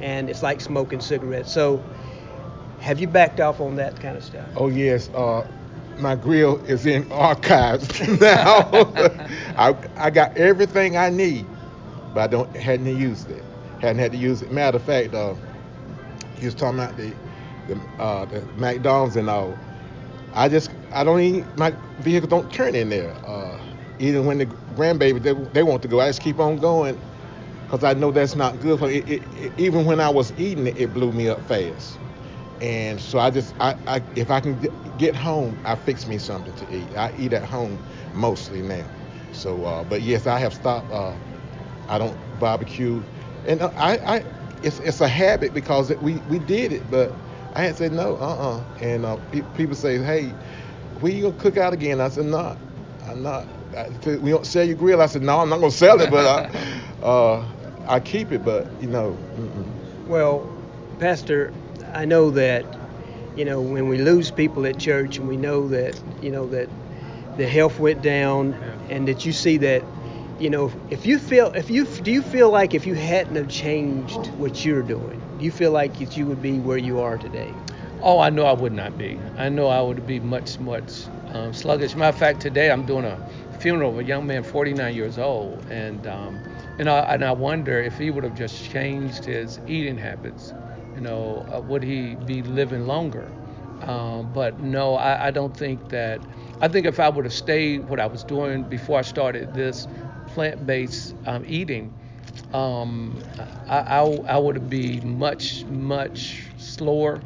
and 0.00 0.28
it's 0.28 0.42
like 0.42 0.60
smoking 0.60 0.98
cigarettes. 0.98 1.52
So 1.52 1.80
have 2.80 2.98
you 2.98 3.06
backed 3.06 3.38
off 3.38 3.60
on 3.60 3.76
that 3.76 4.00
kind 4.00 4.16
of 4.16 4.24
stuff? 4.24 4.48
Oh 4.56 4.66
yes, 4.68 5.10
uh, 5.10 5.46
my 5.98 6.16
grill 6.16 6.56
is 6.64 6.86
in 6.86 7.10
archives 7.12 8.00
now. 8.20 8.68
I, 9.56 9.76
I 9.96 10.10
got 10.10 10.36
everything 10.36 10.96
I 10.96 11.08
need, 11.10 11.46
but 12.14 12.20
I 12.22 12.26
don't 12.26 12.56
hadn't 12.56 12.98
used 12.98 13.30
it. 13.30 13.44
Hadn't 13.78 14.00
had 14.00 14.10
to 14.10 14.18
use 14.18 14.42
it. 14.42 14.50
Matter 14.50 14.78
of 14.78 14.82
fact, 14.82 15.14
uh, 15.14 15.36
he 16.40 16.46
was 16.46 16.54
talking 16.56 16.80
about 16.80 16.96
the 16.96 17.14
the, 17.66 17.80
uh, 17.98 18.24
the 18.26 18.46
McDonald's 18.56 19.16
and 19.16 19.28
all. 19.28 19.58
I 20.32 20.48
just 20.48 20.70
I 20.92 21.04
don't 21.04 21.20
even 21.20 21.48
my 21.56 21.74
vehicle 21.98 22.28
don't 22.28 22.52
turn 22.52 22.74
in 22.74 22.88
there. 22.90 23.16
Uh, 23.24 23.60
even 23.98 24.26
when 24.26 24.38
the 24.38 24.46
grandbaby 24.74 25.22
they, 25.22 25.32
they 25.52 25.62
want 25.62 25.82
to 25.82 25.88
go, 25.88 26.00
I 26.00 26.08
just 26.08 26.20
keep 26.20 26.38
on 26.40 26.56
going 26.58 26.98
because 27.66 27.84
I 27.84 27.94
know 27.94 28.10
that's 28.10 28.34
not 28.34 28.60
good. 28.60 28.78
For 28.78 28.90
it, 28.90 29.08
it, 29.08 29.22
it, 29.34 29.52
even 29.58 29.84
when 29.84 30.00
I 30.00 30.08
was 30.10 30.32
eating 30.36 30.66
it, 30.66 30.76
it 30.78 30.92
blew 30.92 31.12
me 31.12 31.28
up 31.28 31.42
fast. 31.42 31.98
And 32.60 33.00
so 33.00 33.18
I 33.18 33.30
just, 33.30 33.54
I, 33.60 33.74
I 33.86 34.02
if 34.14 34.30
I 34.30 34.40
can 34.40 34.58
get, 34.96 35.14
home, 35.16 35.58
I 35.64 35.74
fix 35.76 36.06
me 36.06 36.18
something 36.18 36.54
to 36.54 36.74
eat. 36.74 36.94
I 36.96 37.12
eat 37.16 37.32
at 37.32 37.44
home 37.44 37.80
mostly 38.12 38.62
now. 38.62 38.84
So, 39.32 39.64
uh, 39.64 39.84
but 39.84 40.02
yes, 40.02 40.26
I 40.26 40.38
have 40.38 40.54
stopped. 40.54 40.90
Uh, 40.90 41.16
I 41.88 41.98
don't 41.98 42.18
barbecue, 42.38 43.02
and 43.46 43.60
uh, 43.62 43.70
I, 43.76 43.98
I, 44.16 44.24
it's 44.62 44.78
it's 44.80 45.00
a 45.00 45.08
habit 45.08 45.54
because 45.54 45.92
we 46.00 46.22
we 46.28 46.38
did 46.38 46.72
it, 46.72 46.90
but 46.90 47.16
I 47.56 47.62
had 47.62 47.76
said 47.76 47.92
no, 47.92 48.16
uh-uh. 48.16 48.62
And 48.82 49.06
uh, 49.06 49.16
pe- 49.32 49.40
people 49.56 49.76
say, 49.76 49.98
hey, 49.98 50.28
when 51.00 51.16
you 51.16 51.22
gonna 51.22 51.34
cook 51.36 51.56
out 51.56 51.72
again? 51.72 52.02
I 52.02 52.10
said, 52.10 52.26
no, 52.26 52.54
I'm 53.08 53.22
not. 53.22 53.48
I, 53.76 53.88
we 54.18 54.30
don't 54.30 54.46
sell 54.46 54.64
your 54.64 54.76
grill. 54.76 55.00
I 55.00 55.06
said, 55.06 55.22
no, 55.22 55.40
I'm 55.40 55.48
not 55.48 55.60
gonna 55.60 55.70
sell 55.70 56.00
it, 56.02 56.10
but 56.10 56.26
I, 56.26 57.02
uh, 57.06 57.46
I 57.88 58.00
keep 58.00 58.32
it. 58.32 58.44
But 58.44 58.68
you 58.82 58.88
know, 58.88 59.16
mm-mm. 59.36 59.72
Well, 60.06 60.46
Pastor, 60.98 61.54
I 61.94 62.04
know 62.04 62.30
that 62.32 62.66
you 63.36 63.46
know 63.46 63.62
when 63.62 63.88
we 63.88 63.98
lose 63.98 64.30
people 64.30 64.66
at 64.66 64.78
church, 64.78 65.18
and 65.18 65.26
we 65.26 65.38
know 65.38 65.68
that 65.68 65.98
you 66.22 66.32
know 66.32 66.46
that 66.48 66.68
the 67.38 67.48
health 67.48 67.80
went 67.80 68.02
down, 68.02 68.54
and 68.90 69.08
that 69.08 69.24
you 69.24 69.32
see 69.32 69.56
that 69.58 69.82
you 70.38 70.50
know 70.50 70.70
if 70.90 71.06
you 71.06 71.18
feel 71.18 71.50
if 71.54 71.70
you 71.70 71.86
do 71.86 72.10
you 72.10 72.22
feel 72.22 72.50
like 72.50 72.74
if 72.74 72.86
you 72.86 72.94
hadn't 72.94 73.36
have 73.36 73.48
changed 73.48 74.26
what 74.38 74.64
you're 74.64 74.82
doing, 74.82 75.20
do 75.38 75.44
you 75.44 75.50
feel 75.50 75.72
like 75.72 75.98
that 75.98 76.16
you 76.16 76.26
would 76.26 76.42
be 76.42 76.58
where 76.58 76.78
you 76.78 77.00
are 77.00 77.16
today? 77.18 77.54
Oh, 78.02 78.18
I 78.18 78.30
know 78.30 78.44
I 78.44 78.52
would 78.52 78.72
not 78.72 78.98
be. 78.98 79.18
I 79.38 79.48
know 79.48 79.68
I 79.68 79.80
would 79.80 80.06
be 80.06 80.20
much, 80.20 80.60
much 80.60 81.08
um, 81.32 81.52
sluggish. 81.52 81.96
Matter 81.96 82.10
of 82.10 82.16
fact, 82.16 82.40
today 82.40 82.70
I'm 82.70 82.84
doing 82.84 83.04
a 83.04 83.18
funeral 83.58 83.90
of 83.92 83.98
a 83.98 84.04
young 84.04 84.26
man, 84.26 84.42
49 84.42 84.94
years 84.94 85.18
old, 85.18 85.64
and 85.70 86.06
um, 86.06 86.40
and 86.78 86.88
I 86.88 87.00
and 87.14 87.24
I 87.24 87.32
wonder 87.32 87.80
if 87.80 87.96
he 87.96 88.10
would 88.10 88.24
have 88.24 88.34
just 88.34 88.62
changed 88.70 89.24
his 89.24 89.58
eating 89.66 89.96
habits. 89.96 90.52
You 90.94 91.00
know, 91.00 91.46
uh, 91.52 91.60
would 91.60 91.82
he 91.82 92.14
be 92.14 92.42
living 92.42 92.86
longer? 92.86 93.32
Um, 93.82 94.30
but 94.32 94.58
no, 94.60 94.94
I, 94.96 95.28
I 95.28 95.30
don't 95.30 95.56
think 95.56 95.88
that. 95.88 96.22
I 96.60 96.68
think 96.68 96.86
if 96.86 96.98
I 97.00 97.08
would 97.10 97.24
have 97.26 97.34
stayed 97.34 97.88
what 97.88 98.00
I 98.00 98.06
was 98.06 98.24
doing 98.24 98.62
before 98.64 98.98
I 98.98 99.02
started 99.02 99.52
this 99.52 99.86
plant-based 100.36 101.14
um, 101.24 101.42
eating, 101.48 101.90
um, 102.52 103.18
I, 103.70 103.78
I, 103.78 104.00
I 104.02 104.38
would 104.38 104.68
be 104.68 105.00
much, 105.00 105.64
much 105.64 106.42
slower. 106.58 107.22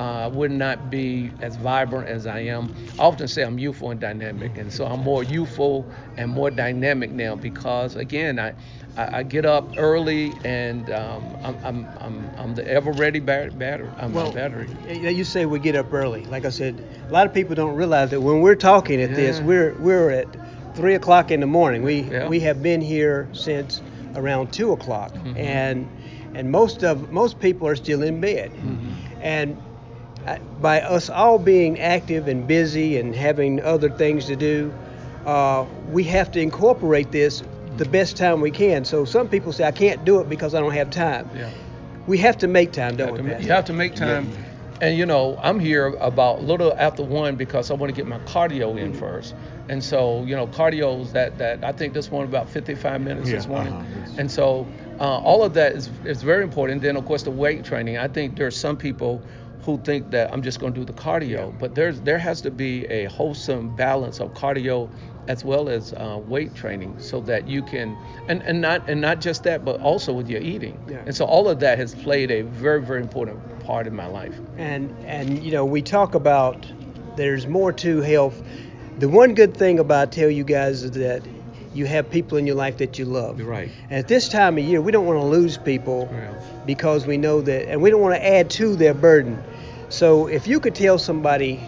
Uh, 0.00 0.02
I 0.02 0.26
would 0.26 0.50
not 0.50 0.90
be 0.90 1.30
as 1.42 1.54
vibrant 1.54 2.08
as 2.08 2.26
I 2.26 2.40
am. 2.40 2.74
I 2.98 3.02
often 3.02 3.28
say 3.28 3.42
I'm 3.42 3.56
youthful 3.58 3.92
and 3.92 4.00
dynamic, 4.00 4.58
and 4.58 4.72
so 4.72 4.84
I'm 4.84 4.98
more 4.98 5.22
youthful 5.22 5.88
and 6.16 6.28
more 6.28 6.50
dynamic 6.50 7.12
now 7.12 7.36
because, 7.36 7.94
again, 7.94 8.40
I, 8.40 8.54
I, 8.96 9.18
I 9.18 9.22
get 9.22 9.46
up 9.46 9.74
early 9.76 10.32
and 10.42 10.90
um, 10.90 11.36
I'm, 11.44 11.56
I'm, 11.62 11.88
I'm, 12.00 12.30
I'm 12.36 12.54
the 12.56 12.66
ever 12.66 12.90
ready 12.90 13.20
bat- 13.20 13.56
batter, 13.60 13.92
I'm 14.00 14.12
Well, 14.12 14.32
battery. 14.32 14.68
You 14.88 15.22
say 15.22 15.46
we 15.46 15.60
get 15.60 15.76
up 15.76 15.92
early. 15.92 16.24
Like 16.24 16.44
I 16.44 16.50
said, 16.50 16.82
a 17.08 17.12
lot 17.12 17.26
of 17.26 17.32
people 17.32 17.54
don't 17.54 17.76
realize 17.76 18.10
that 18.10 18.20
when 18.20 18.40
we're 18.40 18.56
talking 18.56 19.00
at 19.00 19.14
this, 19.14 19.38
we're 19.38 19.74
we're 19.78 20.10
at 20.10 20.26
three 20.80 20.94
o'clock 20.94 21.30
in 21.30 21.40
the 21.40 21.46
morning. 21.46 21.82
We 21.82 22.00
Yeah. 22.10 22.26
we 22.28 22.40
have 22.40 22.62
been 22.62 22.80
here 22.80 23.28
since 23.32 23.80
around 24.16 24.50
two 24.52 24.72
o'clock, 24.72 25.12
Mhm. 25.14 25.38
and 25.38 25.86
and 26.34 26.50
most 26.50 26.82
of 26.84 27.12
most 27.12 27.38
people 27.38 27.68
are 27.68 27.76
still 27.76 28.02
in 28.02 28.20
bed, 28.20 28.50
Mhm. 28.52 28.76
and 29.22 29.56
uh, 30.26 30.36
by 30.60 30.80
us 30.80 31.08
all 31.10 31.38
being 31.38 31.78
active 31.80 32.28
and 32.28 32.46
busy 32.46 32.98
and 32.98 33.14
having 33.14 33.60
other 33.62 33.88
things 33.90 34.26
to 34.26 34.36
do, 34.36 34.70
uh, 35.26 35.64
we 35.92 36.04
have 36.04 36.30
to 36.32 36.40
incorporate 36.40 37.10
this 37.10 37.42
the 37.78 37.84
best 37.86 38.16
time 38.16 38.40
we 38.40 38.50
can. 38.50 38.84
So 38.84 39.04
some 39.04 39.28
people 39.28 39.52
say 39.52 39.64
I 39.64 39.70
can't 39.72 40.04
do 40.04 40.20
it 40.20 40.28
because 40.28 40.54
I 40.54 40.60
don't 40.60 40.72
have 40.74 40.90
time. 40.90 41.28
Yeah. 41.36 41.48
We 42.06 42.18
have 42.18 42.36
to 42.38 42.48
make 42.48 42.72
time, 42.72 42.92
You 42.92 42.98
don't 42.98 43.12
we? 43.14 43.22
ma- 43.22 43.38
you 43.38 43.48
have 43.52 43.64
to 43.66 43.72
make 43.72 43.94
time. 43.94 44.28
And 44.80 44.96
you 44.96 45.04
know, 45.04 45.38
I'm 45.42 45.60
here 45.60 45.88
about 46.00 46.38
a 46.38 46.42
little 46.42 46.72
after 46.78 47.02
one 47.02 47.36
because 47.36 47.70
I 47.70 47.74
want 47.74 47.90
to 47.90 47.94
get 47.94 48.06
my 48.06 48.18
cardio 48.20 48.78
in 48.78 48.94
first. 48.94 49.34
And 49.68 49.84
so, 49.84 50.24
you 50.24 50.34
know, 50.34 50.46
cardio's 50.46 51.12
that 51.12 51.36
that 51.38 51.62
I 51.62 51.72
think 51.72 51.92
this 51.92 52.10
one 52.10 52.24
about 52.24 52.48
55 52.48 53.00
minutes 53.00 53.28
Yeah, 53.28 53.36
this 53.36 53.46
morning. 53.46 53.72
uh-huh. 53.74 54.14
And 54.18 54.30
so, 54.30 54.66
uh, 54.98 55.18
all 55.18 55.42
of 55.44 55.52
that 55.54 55.72
is 55.74 55.90
is 56.04 56.22
very 56.22 56.42
important. 56.42 56.80
Then, 56.80 56.96
of 56.96 57.04
course, 57.04 57.22
the 57.22 57.30
weight 57.30 57.64
training. 57.64 57.98
I 57.98 58.08
think 58.08 58.36
there's 58.36 58.56
some 58.56 58.76
people 58.76 59.22
who 59.64 59.78
think 59.78 60.10
that 60.10 60.32
I'm 60.32 60.42
just 60.42 60.58
going 60.60 60.72
to 60.74 60.80
do 60.80 60.84
the 60.86 60.92
cardio, 60.92 61.52
but 61.58 61.74
there's 61.74 62.00
there 62.00 62.18
has 62.18 62.40
to 62.42 62.50
be 62.50 62.86
a 62.86 63.04
wholesome 63.06 63.74
balance 63.76 64.20
of 64.20 64.32
cardio 64.34 64.88
as 65.28 65.44
well 65.44 65.68
as 65.68 65.92
uh, 65.92 66.18
weight 66.26 66.54
training 66.54 66.94
so 66.98 67.20
that 67.20 67.46
you 67.46 67.62
can 67.62 67.96
and, 68.28 68.42
and 68.42 68.60
not 68.60 68.88
and 68.88 69.00
not 69.00 69.20
just 69.20 69.44
that 69.44 69.64
but 69.64 69.78
also 69.80 70.12
with 70.12 70.28
your 70.28 70.40
eating 70.40 70.76
Yeah. 70.88 71.02
and 71.06 71.14
so 71.14 71.24
all 71.24 71.48
of 71.48 71.60
that 71.60 71.78
has 71.78 71.94
played 71.94 72.30
a 72.30 72.42
very 72.42 72.82
very 72.82 73.00
important 73.02 73.38
part 73.64 73.86
in 73.86 73.94
my 73.94 74.06
life 74.06 74.34
And 74.56 74.90
and 75.06 75.42
you 75.44 75.52
know 75.52 75.64
we 75.64 75.82
talk 75.82 76.14
about 76.14 76.66
there's 77.16 77.46
more 77.46 77.72
to 77.72 78.00
health. 78.00 78.42
The 78.98 79.08
one 79.08 79.34
good 79.34 79.56
thing 79.56 79.78
about 79.78 80.10
tell 80.12 80.30
you 80.30 80.44
guys 80.44 80.82
is 80.82 80.92
that 80.92 81.22
you 81.74 81.86
have 81.86 82.10
people 82.10 82.38
in 82.38 82.46
your 82.46 82.56
life 82.56 82.78
that 82.78 82.98
you 82.98 83.04
love. 83.04 83.38
You're 83.38 83.48
right. 83.48 83.70
And 83.90 83.98
at 83.98 84.08
this 84.08 84.28
time 84.28 84.58
of 84.58 84.64
year, 84.64 84.80
we 84.80 84.90
don't 84.90 85.06
want 85.06 85.20
to 85.20 85.26
lose 85.26 85.56
people 85.58 86.08
Yeah. 86.10 86.32
Because 86.66 87.06
we 87.06 87.16
know 87.16 87.40
that, 87.42 87.68
and 87.68 87.80
we 87.82 87.90
don't 87.90 88.00
want 88.00 88.14
to 88.14 88.26
add 88.26 88.50
to 88.50 88.76
their 88.76 88.94
burden. 88.94 89.42
So 89.88 90.26
if 90.28 90.46
you 90.46 90.60
could 90.60 90.74
tell 90.74 90.98
somebody 90.98 91.60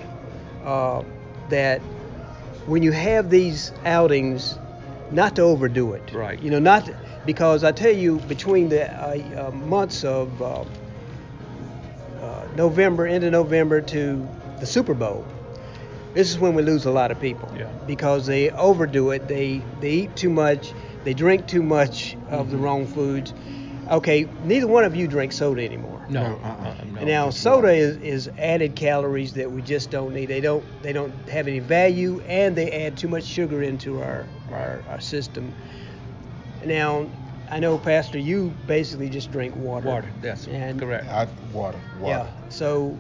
uh, 0.65 1.03
that 1.49 1.81
when 2.67 2.83
you 2.83 2.93
have 2.93 3.31
these 3.31 3.73
outings, 3.85 4.59
not 5.11 5.37
to 5.37 5.43
overdo 5.43 5.93
it. 5.95 6.13
Right. 6.13 6.41
You 6.43 6.51
know, 6.51 6.59
not 6.61 6.89
because 7.27 7.65
I 7.65 7.73
tell 7.73 7.93
you 7.93 8.19
between 8.21 8.69
the 8.69 8.91
uh, 8.91 9.49
uh, 9.49 9.51
months 9.51 10.05
of 10.05 10.41
uh, 10.41 10.65
uh, 12.21 12.47
November, 12.57 13.07
end 13.07 13.25
of 13.25 13.33
November 13.33 13.81
to 13.81 14.27
the 14.61 14.67
Super 14.67 14.95
Bowl, 14.95 15.27
this 16.15 16.31
is 16.31 16.39
when 16.39 16.55
we 16.55 16.63
lose 16.63 16.85
a 16.85 16.91
lot 16.91 17.11
of 17.11 17.21
people 17.21 17.51
Yeah. 17.57 17.67
because 17.87 18.27
they 18.27 18.51
overdo 18.51 19.11
it. 19.11 19.29
They 19.29 19.63
they 19.81 19.91
eat 19.91 20.17
too 20.17 20.31
much. 20.31 20.73
They 21.05 21.15
drink 21.15 21.47
too 21.47 21.63
much 21.63 22.17
of 22.31 22.51
the 22.51 22.57
Mhm. 22.57 22.63
wrong 22.63 22.87
foods. 22.87 23.35
Okay, 23.91 24.29
neither 24.45 24.67
one 24.67 24.85
of 24.85 24.95
you 24.95 25.09
drink 25.09 25.33
soda 25.33 25.65
anymore. 25.65 26.05
no, 26.09 26.23
No, 26.23 26.37
uh-uh. 26.37 26.49
uh-uh, 26.49 26.85
no. 26.95 27.05
Now 27.05 27.31
soda 27.31 27.69
water. 27.69 27.69
is, 27.71 27.97
is 27.97 28.31
added 28.39 28.77
calories 28.77 29.35
that 29.35 29.51
we 29.51 29.61
just 29.63 29.91
don't 29.91 30.15
need. 30.15 30.27
They 30.27 30.41
don't 30.41 30.65
they 30.83 30.93
don't 30.93 31.13
have 31.29 31.49
any 31.49 31.59
value 31.59 32.21
and 32.27 32.55
they 32.55 32.71
add 32.71 32.97
too 32.97 33.09
much 33.09 33.25
sugar 33.25 33.63
into 33.63 34.01
our 34.01 34.27
our, 34.53 34.83
our 34.89 35.01
system. 35.01 35.53
Now 36.65 37.09
I 37.53 37.59
know, 37.61 37.77
Pastor, 37.77 38.19
you 38.19 38.55
basically 38.67 39.11
just 39.11 39.31
drink 39.31 39.55
water. 39.57 39.89
Water, 39.89 40.11
that's 40.23 40.47
and 40.47 40.81
correct. 40.81 41.07
I, 41.09 41.29
water, 41.53 41.79
water. 42.01 42.27
Yeah. 42.27 42.49
So, 42.49 42.97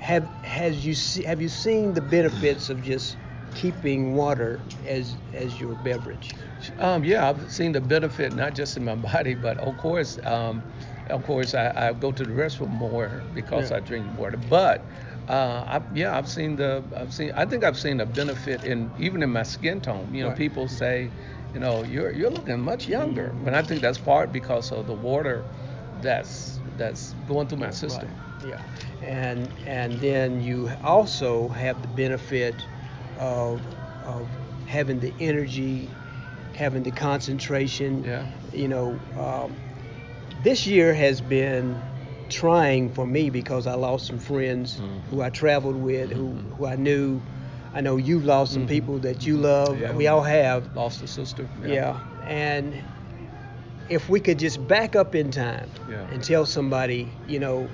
have 0.00 0.28
has 0.44 0.84
you 0.84 0.94
see, 0.94 1.22
have 1.22 1.40
you 1.40 1.48
seen 1.48 1.94
the 1.94 2.02
benefits 2.02 2.68
of 2.68 2.82
just 2.82 3.16
keeping 3.58 4.14
water 4.14 4.52
as 4.86 5.18
as 5.32 5.60
your 5.60 5.76
beverage? 5.76 6.38
Um, 6.78 7.04
yeah, 7.04 7.28
I've 7.28 7.50
seen 7.50 7.72
the 7.72 7.80
benefit 7.80 8.32
not 8.32 8.54
just 8.54 8.76
in 8.76 8.84
my 8.84 8.94
body, 9.10 9.34
but 9.34 9.58
of 9.58 9.76
course, 9.76 10.18
um, 10.24 10.64
of 11.08 11.24
course, 11.24 11.54
I, 11.54 11.72
I 11.88 11.92
go 11.92 12.12
to 12.12 12.24
the 12.24 12.32
restroom 12.32 12.70
more 12.70 13.24
because 13.32 13.70
Yeah. 13.70 13.76
I 13.76 13.80
drink 13.80 14.16
water. 14.16 14.36
But 14.38 14.88
uh, 15.28 15.64
I, 15.78 15.82
yeah, 15.92 16.16
I've 16.16 16.28
seen 16.28 16.56
the, 16.56 16.84
I've 16.96 17.12
seen, 17.12 17.32
I 17.34 17.46
think 17.46 17.64
I've 17.64 17.78
seen 17.78 18.00
a 18.00 18.06
benefit 18.06 18.64
in 18.64 18.92
even 18.96 19.22
in 19.22 19.30
my 19.30 19.42
skin 19.44 19.80
tone. 19.80 20.14
You 20.14 20.24
know, 20.24 20.30
Right. 20.30 20.36
people 20.36 20.68
say, 20.68 21.12
you 21.52 21.60
know, 21.60 21.82
you're 21.82 22.12
you're 22.12 22.30
looking 22.30 22.60
much 22.60 22.88
younger, 22.88 23.34
but 23.40 23.54
I 23.54 23.62
think 23.62 23.82
that's 23.82 23.98
part 23.98 24.32
because 24.32 24.72
of 24.72 24.86
the 24.86 24.94
water 24.94 25.46
that's 26.00 26.60
that's 26.76 27.14
going 27.26 27.48
through 27.48 27.58
my 27.58 27.70
system. 27.70 28.10
Right. 28.10 28.16
Yeah. 28.40 28.62
And 29.00 29.52
and 29.64 30.00
then 30.00 30.40
you 30.40 30.70
also 30.82 31.48
have 31.48 31.82
the 31.82 31.88
benefit 31.88 32.68
of 33.18 33.60
of 34.04 34.26
having 34.66 35.00
the 35.00 35.12
energy, 35.20 35.88
having 36.54 36.82
the 36.82 36.90
concentration. 36.90 38.04
Yeah. 38.04 38.26
You 38.52 38.68
know, 38.68 38.98
um, 39.18 39.54
this 40.42 40.66
year 40.66 40.94
has 40.94 41.20
been 41.20 41.80
trying 42.28 42.90
for 42.92 43.06
me 43.06 43.30
because 43.30 43.66
I 43.66 43.74
lost 43.74 44.06
some 44.06 44.18
friends 44.18 44.76
Mm-hmm. 44.76 44.98
who 45.10 45.22
I 45.22 45.30
traveled 45.30 45.76
with, 45.76 46.10
who 46.10 46.32
who 46.56 46.66
I 46.66 46.76
knew. 46.76 47.20
I 47.74 47.80
know 47.82 47.96
you've 47.98 48.24
lost 48.24 48.54
some 48.54 48.66
people 48.66 48.98
that 49.00 49.26
you 49.26 49.36
love. 49.36 49.68
Mm-hmm. 49.68 49.82
Yeah. 49.82 49.92
We 49.94 50.06
all 50.06 50.22
have. 50.22 50.74
Lost 50.74 51.02
a 51.02 51.06
sister. 51.06 51.46
Yeah. 51.64 52.00
And 52.24 52.74
if 53.88 54.08
we 54.08 54.20
could 54.20 54.38
just 54.38 54.66
back 54.66 54.96
up 54.96 55.14
in 55.14 55.30
time 55.30 55.68
Yeah. 55.88 56.06
and 56.10 56.22
tell 56.24 56.44
somebody, 56.46 57.08
you 57.26 57.38
know, 57.38 57.68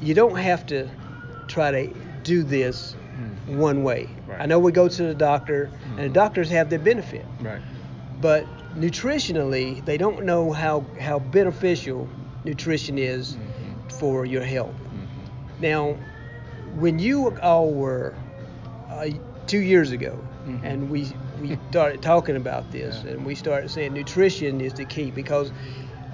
you 0.00 0.12
don't 0.14 0.36
have 0.36 0.66
to 0.66 0.88
try 1.48 1.70
to 1.70 1.94
do 2.24 2.42
this 2.42 2.94
one 3.46 3.82
way. 3.82 4.08
Right. 4.26 4.40
I 4.40 4.46
know 4.46 4.58
we 4.58 4.72
go 4.72 4.88
to 4.88 5.02
the 5.02 5.14
doctor, 5.14 5.70
and 5.84 5.98
the 5.98 6.08
Mhm. 6.10 6.12
doctors 6.12 6.50
have 6.50 6.68
their 6.68 6.78
benefit, 6.78 7.24
Right. 7.40 7.60
but 8.20 8.46
nutritionally, 8.76 9.84
they 9.84 9.96
don't 9.96 10.24
know 10.24 10.52
how, 10.52 10.84
how 11.00 11.18
beneficial 11.18 12.08
nutrition 12.44 12.98
is 12.98 13.36
Mhm. 13.36 13.92
for 13.92 14.26
your 14.26 14.42
health. 14.42 14.74
Mhm. 14.82 15.60
Now, 15.60 15.96
when 16.78 16.98
you 16.98 17.36
all 17.42 17.72
were 17.72 18.14
uh, 18.90 19.06
two 19.46 19.58
years 19.58 19.90
ago, 19.92 20.24
Mhm. 20.46 20.60
and 20.62 20.90
we 20.90 21.16
we 21.42 21.58
started 21.70 22.00
talking 22.00 22.34
about 22.36 22.70
this, 22.72 23.02
Yeah. 23.04 23.12
and 23.12 23.26
we 23.26 23.34
started 23.34 23.68
saying 23.70 23.92
nutrition 23.92 24.60
is 24.62 24.72
the 24.72 24.86
key 24.86 25.10
because 25.10 25.52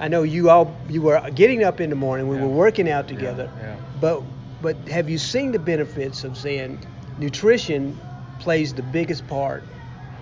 I 0.00 0.08
know 0.08 0.22
you 0.24 0.50
all 0.50 0.74
you 0.88 1.00
were 1.02 1.20
getting 1.34 1.62
up 1.62 1.80
in 1.80 1.90
the 1.90 1.96
morning, 1.96 2.26
we 2.28 2.36
Yeah. 2.36 2.42
were 2.42 2.48
working 2.48 2.90
out 2.90 3.06
together, 3.08 3.48
yeah. 3.56 3.76
but 4.00 4.22
but 4.62 4.76
have 4.88 5.08
you 5.10 5.18
seen 5.18 5.52
the 5.52 5.58
benefits 5.60 6.24
of 6.24 6.36
saying 6.36 6.78
nutrition 7.18 7.98
plays 8.38 8.74
the 8.74 8.82
biggest 8.82 9.26
part 9.26 9.64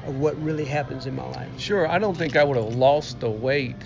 of 0.02 0.14
what 0.14 0.40
really 0.42 0.64
happens 0.64 1.06
in 1.06 1.14
my 1.14 1.24
life? 1.26 1.58
Sure, 1.58 1.86
I 1.88 1.98
don't 1.98 2.16
think 2.16 2.36
I 2.36 2.44
would 2.44 2.56
have 2.56 2.74
lost 2.74 3.20
the 3.20 3.30
weight 3.30 3.84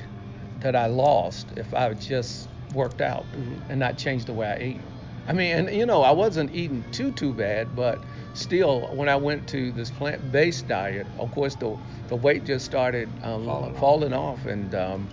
that 0.60 0.74
I 0.76 0.86
lost 0.86 1.52
if 1.56 1.74
I 1.74 1.82
had 1.84 2.00
just 2.00 2.48
worked 2.72 3.00
out 3.00 3.30
Mhm. 3.32 3.60
and 3.68 3.80
not 3.80 3.98
changed 3.98 4.26
the 4.26 4.32
way 4.34 4.48
I 4.48 4.56
ate. 4.58 4.80
I 5.26 5.32
mean, 5.32 5.56
and 5.56 5.70
you 5.74 5.86
know, 5.86 6.02
I 6.02 6.10
wasn't 6.12 6.50
eating 6.54 6.84
too 6.90 7.10
too 7.10 7.32
bad, 7.32 7.74
but 7.74 8.04
still, 8.34 8.90
when 8.94 9.08
I 9.08 9.16
went 9.16 9.46
to 9.48 9.72
this 9.72 9.90
plant-based 9.90 10.68
diet, 10.68 11.06
of 11.18 11.30
course, 11.30 11.54
the 11.54 11.76
the 12.08 12.16
weight 12.16 12.44
just 12.44 12.66
started 12.66 13.08
um, 13.22 13.44
Falling 13.44 13.74
falling, 13.74 14.12
off. 14.12 14.40
off, 14.40 14.46
and 14.46 14.74
um, 14.74 15.08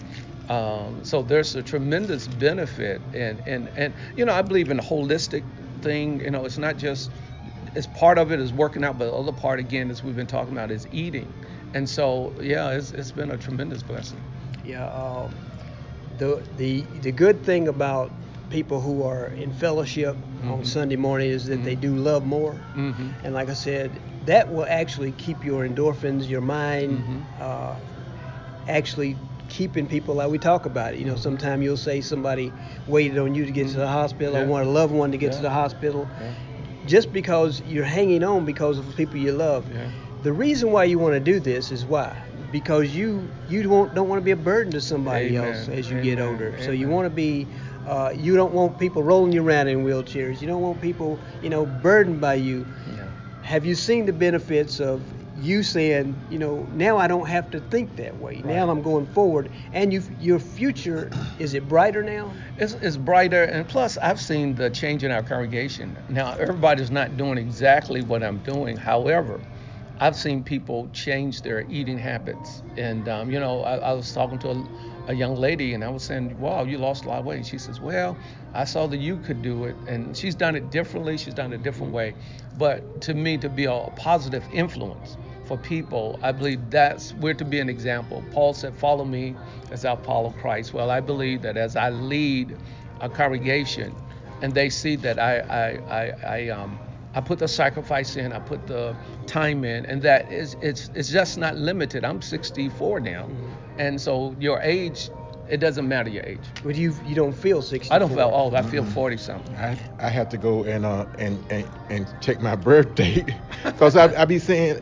um, 0.50 1.04
so 1.04 1.22
there's 1.22 1.56
a 1.56 1.64
tremendous 1.64 2.28
benefit, 2.28 3.02
and 3.14 3.42
and 3.46 3.72
and 3.78 3.94
you 4.16 4.26
know, 4.26 4.34
I 4.34 4.42
believe 4.42 4.70
in 4.70 4.80
a 4.80 4.84
holistic 4.84 5.46
thing. 5.82 6.20
You 6.20 6.32
know, 6.32 6.44
it's 6.46 6.58
not 6.58 6.78
just 6.78 7.12
it's 7.76 7.88
part 7.88 8.18
of 8.18 8.32
it 8.32 8.40
is 8.40 8.52
working 8.54 8.84
out, 8.84 8.98
but 8.98 9.06
the 9.06 9.14
other 9.14 9.32
part 9.32 9.60
again, 9.60 9.90
as 9.90 10.04
we've 10.04 10.16
been 10.16 10.28
talking 10.28 10.54
about, 10.54 10.72
is 10.72 10.88
eating. 10.92 11.32
And 11.74 11.90
so, 11.90 12.34
yeah, 12.42 12.72
it's, 12.72 12.92
it's 12.92 13.12
been 13.12 13.32
a 13.32 13.38
tremendous 13.38 13.82
blessing. 13.82 14.22
Yeah. 14.64 14.86
Um, 14.88 15.34
the 16.18 16.44
the 16.58 16.82
the 17.02 17.12
good 17.12 17.44
thing 17.44 17.68
about 17.68 18.12
people 18.50 18.82
who 18.82 19.04
are 19.04 19.28
in 19.28 19.54
fellowship 19.54 20.18
on 20.44 20.60
Mhm. 20.62 20.66
Sunday 20.66 20.98
morning 20.98 21.30
is 21.30 21.46
that 21.46 21.64
they 21.64 21.76
Mhm. 21.78 21.82
do 21.82 21.96
love 21.96 22.26
more. 22.26 22.56
Mm-hmm. 22.76 23.08
And 23.24 23.34
like 23.34 23.50
I 23.50 23.54
said, 23.54 24.02
that 24.26 24.52
will 24.52 24.66
actually 24.68 25.14
keep 25.14 25.46
your 25.46 25.66
endorphins, 25.66 26.28
your 26.28 26.42
mind, 26.42 27.26
Mhm. 27.40 27.42
uh, 27.42 27.76
actually 28.68 29.16
keeping 29.48 29.86
people 29.86 30.16
like 30.16 30.30
we 30.30 30.38
talk 30.38 30.66
about 30.66 30.94
it. 30.94 31.00
You 31.00 31.06
know, 31.06 31.16
Mhm. 31.16 31.20
sometimes 31.20 31.64
you'll 31.64 31.78
say 31.78 32.02
somebody 32.02 32.54
waited 32.88 33.18
on 33.18 33.36
you 33.36 33.46
to 33.46 33.52
get 33.52 33.68
to 33.70 33.78
the 33.78 33.86
Mhm. 33.86 33.92
hospital 34.02 34.36
or 34.36 34.46
want 34.46 34.66
a 34.68 34.70
loved 34.70 34.94
one 34.94 35.12
to 35.12 35.18
get 35.18 35.32
to 35.34 35.42
the 35.42 35.50
hospital. 35.50 36.08
Yeah. 36.20 36.28
Just 36.92 37.14
because 37.14 37.62
you're 37.70 37.86
hanging 37.86 38.22
on 38.22 38.44
because 38.44 38.78
of 38.78 38.86
the 38.86 38.92
people 38.92 39.16
you 39.16 39.32
love. 39.32 39.64
Yeah. 39.74 39.90
The 40.24 40.34
reason 40.34 40.74
why 40.74 40.84
you 40.84 41.00
want 41.00 41.14
to 41.14 41.22
do 41.22 41.40
this 41.40 41.72
is 41.72 41.86
why? 41.86 42.14
Because 42.52 42.94
you 42.94 43.26
you 43.48 43.64
don't 43.64 43.96
don't 43.96 44.10
want 44.10 44.20
to 44.20 44.26
be 44.26 44.32
a 44.32 44.36
burden 44.36 44.74
to 44.74 44.82
somebody 44.82 45.38
Amen. 45.38 45.56
else 45.56 45.70
as 45.70 45.90
you 45.90 46.02
get 46.02 46.20
Amen. 46.20 46.28
older. 46.28 46.58
So 46.66 46.72
you 46.72 46.90
want 46.90 47.06
to 47.06 47.10
be 47.10 47.48
uh, 47.88 48.12
you 48.14 48.36
don't 48.36 48.54
want 48.54 48.78
people 48.78 49.04
rolling 49.04 49.32
you 49.32 49.42
around 49.42 49.70
in 49.70 49.86
wheelchairs. 49.86 50.42
You 50.42 50.48
don't 50.48 50.62
want 50.62 50.82
people 50.82 51.18
you 51.42 51.50
know 51.50 51.66
burdened 51.66 52.20
by 52.20 52.34
you. 52.34 52.68
Yeah. 52.98 53.08
Have 53.42 53.66
you 53.66 53.74
seen 53.74 54.06
the 54.06 54.14
benefits 54.28 54.82
of 54.82 55.02
you 55.42 55.64
saying, 55.64 56.16
you 56.30 56.38
know, 56.38 56.68
now 56.74 56.98
I 56.98 57.08
don't 57.08 57.28
have 57.28 57.50
to 57.52 57.60
think 57.60 57.96
that 57.96 58.18
way. 58.20 58.42
Now 58.46 58.70
I'm 58.70 58.82
going 58.82 59.08
forward, 59.08 59.50
and 59.74 59.92
you 59.92 60.04
your 60.20 60.40
future 60.40 61.10
is 61.40 61.54
it 61.54 61.68
brighter 61.68 62.04
now? 62.04 62.32
It's, 62.58 62.74
it's 62.74 62.98
brighter, 62.98 63.44
and 63.44 63.68
plus, 63.68 63.98
I've 63.98 64.22
seen 64.22 64.56
the 64.56 64.70
change 64.70 65.04
in 65.04 65.12
our 65.12 65.24
congregation. 65.24 65.98
Now, 66.10 66.34
everybody's 66.34 66.92
not 66.92 67.18
doing 67.18 67.38
exactly 67.38 68.02
what 68.02 68.22
I'm 68.24 68.38
doing. 68.40 68.78
However, 68.78 69.42
I've 70.02 70.16
seen 70.16 70.44
people 70.44 70.90
change 70.94 71.44
their 71.44 71.62
eating 71.70 72.00
habits. 72.00 72.64
And, 72.76 73.08
um, 73.08 73.30
you 73.30 73.40
know, 73.40 73.62
I, 73.62 73.76
I 73.78 73.94
was 73.94 74.12
talking 74.12 74.40
to 74.40 74.50
a, 74.50 74.64
a 75.10 75.14
young 75.14 75.36
lady, 75.36 75.76
and 75.76 75.84
I 75.84 75.90
was 75.90 76.02
saying, 76.02 76.40
Wow, 76.40 76.64
you 76.64 76.80
lost 76.80 77.06
a 77.06 77.10
lot 77.10 77.20
of 77.20 77.26
weight. 77.26 77.46
She 77.46 77.60
says, 77.60 77.80
Well, 77.80 78.18
I 78.56 78.64
saw 78.66 78.88
that 78.88 78.98
you 78.98 79.18
could 79.18 79.44
do 79.44 79.66
it. 79.66 79.76
And 79.88 80.18
she's 80.18 80.34
done 80.34 80.56
it 80.56 80.72
differently, 80.72 81.18
she's 81.18 81.36
done 81.36 81.54
it 81.54 81.58
a 81.58 81.64
different 81.64 81.94
way. 81.94 82.16
But 82.58 83.02
to 83.02 83.14
me, 83.14 83.38
to 83.38 83.50
be 83.50 83.66
a, 83.66 83.90
positive 83.96 84.44
influence 84.52 85.18
for 85.46 85.56
people, 85.56 86.20
I 86.24 86.32
believe 86.32 86.72
that's 86.72 87.14
we're 87.14 87.36
to 87.36 87.46
be 87.46 87.60
an 87.60 87.70
example. 87.70 88.24
Paul 88.32 88.56
said, 88.56 88.76
Follow 88.76 89.06
me 89.06 89.36
as 89.70 89.86
I 89.86 89.96
follow 89.98 90.32
Christ. 90.32 90.74
Well, 90.74 90.90
I 90.90 91.00
believe 91.00 91.44
that 91.44 91.58
as 91.58 91.76
I 91.76 91.92
lead 91.92 92.58
a 93.02 93.08
congregation 93.08 93.96
and 94.42 94.56
they 94.56 94.70
see 94.70 94.96
that 94.96 95.20
I, 95.20 95.40
I, 95.42 95.96
I, 95.96 96.14
I 96.26 96.50
um, 96.50 96.80
I 97.14 97.22
put 97.22 97.40
the 97.40 97.48
sacrifice 97.48 98.16
in, 98.16 98.32
I 98.32 98.40
put 98.40 98.68
the 98.68 98.96
time 99.28 99.66
in, 99.66 99.86
and 99.86 100.02
that 100.04 100.32
is 100.32 100.56
it's 100.62 100.90
it's 100.96 101.10
just 101.10 101.38
not 101.38 101.58
limited. 101.58 102.06
I'm 102.06 102.22
64 102.22 103.02
now, 103.02 103.30
and 103.78 104.00
so 104.00 104.36
your 104.40 104.62
age, 104.62 105.10
it 105.50 105.58
doesn't 105.58 105.88
matter 105.88 106.10
your 106.10 106.24
age. 106.24 106.40
But 106.64 106.76
you 106.76 106.94
you 107.06 107.16
don't 107.16 107.34
feel 107.34 107.62
60. 107.62 107.94
I 107.94 108.00
don't 108.00 108.10
feel 108.10 108.32
old. 108.34 108.56
I 108.56 108.62
feel 108.62 108.86
40 108.86 109.18
something. 109.18 109.56
I, 109.56 109.78
I 110.00 110.10
have 110.10 110.30
to 110.30 110.38
go 110.38 110.64
and 110.64 110.86
uh 110.86 111.06
and 111.20 111.44
and, 111.52 111.70
and 111.90 112.22
check 112.22 112.40
my 112.40 112.56
birth 112.56 112.96
date 112.96 113.36
because 113.66 113.96
I, 113.98 114.22
I 114.22 114.26
be 114.26 114.40
saying 114.40 114.80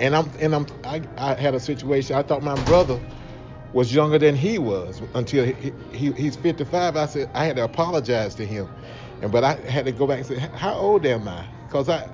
and 0.00 0.14
I'm 0.14 0.30
and 0.40 0.54
I'm 0.54 0.66
I, 0.84 1.02
I 1.18 1.34
had 1.34 1.54
a 1.54 1.60
situation 1.60 2.16
I 2.16 2.22
thought 2.22 2.42
my 2.42 2.56
brother 2.56 3.00
was 3.72 3.94
younger 3.94 4.18
than 4.18 4.36
he 4.36 4.58
was 4.58 5.02
until 5.14 5.44
he, 5.46 5.72
he 5.92 6.12
he's 6.12 6.36
55 6.36 6.96
I 6.96 7.06
said 7.06 7.30
I 7.34 7.44
had 7.44 7.56
to 7.56 7.64
apologize 7.64 8.34
to 8.36 8.46
him 8.46 8.68
and 9.22 9.32
but 9.32 9.44
I 9.44 9.54
had 9.54 9.86
to 9.86 9.92
go 9.92 10.06
back 10.06 10.18
and 10.18 10.26
say 10.26 10.38
how 10.38 10.74
old 10.74 11.06
am 11.06 11.28
I 11.28 11.46
because 11.72 11.88
I, 11.88 12.06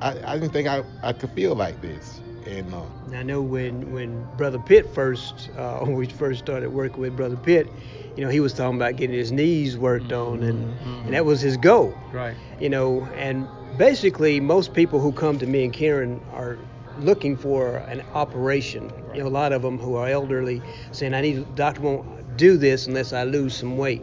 I 0.00 0.16
I 0.24 0.38
didn't 0.38 0.52
think 0.52 0.66
I, 0.68 0.82
I 1.02 1.12
could 1.12 1.30
feel 1.32 1.54
like 1.54 1.82
this 1.82 2.20
and 2.46 2.72
uh, 2.74 2.80
I 3.14 3.22
know 3.22 3.42
when 3.42 3.92
when 3.92 4.26
Brother 4.38 4.58
Pitt 4.58 4.94
first 4.94 5.50
uh, 5.58 5.80
when 5.80 5.94
we 5.94 6.06
first 6.06 6.40
started 6.40 6.70
working 6.70 7.00
with 7.02 7.14
Brother 7.14 7.36
Pitt, 7.36 7.70
you 8.16 8.24
know, 8.24 8.30
he 8.30 8.40
was 8.40 8.54
talking 8.54 8.76
about 8.76 8.96
getting 8.96 9.14
his 9.14 9.30
knees 9.30 9.76
worked 9.76 10.12
on, 10.12 10.42
and 10.42 10.74
Mhm. 10.74 11.04
and 11.04 11.14
that 11.14 11.26
was 11.26 11.42
his 11.42 11.58
goal. 11.58 11.94
Right. 12.12 12.34
You 12.58 12.70
know, 12.70 13.06
and 13.16 13.46
basically 13.76 14.40
most 14.40 14.72
people 14.72 14.98
who 14.98 15.12
come 15.12 15.38
to 15.38 15.46
me 15.46 15.62
and 15.64 15.72
Karen 15.74 16.20
are 16.32 16.58
looking 16.98 17.36
for 17.36 17.76
an 17.88 18.02
operation. 18.14 18.88
Right. 18.88 19.16
You 19.16 19.22
know, 19.24 19.28
a 19.28 19.36
lot 19.42 19.52
of 19.52 19.60
them 19.62 19.78
who 19.78 19.94
are 19.96 20.08
elderly 20.08 20.62
saying, 20.92 21.12
"I 21.12 21.20
need 21.20 21.54
doctor 21.54 21.82
won't 21.82 22.06
do 22.38 22.56
this 22.56 22.86
unless 22.86 23.12
I 23.12 23.24
lose 23.24 23.54
some 23.54 23.76
weight." 23.76 24.02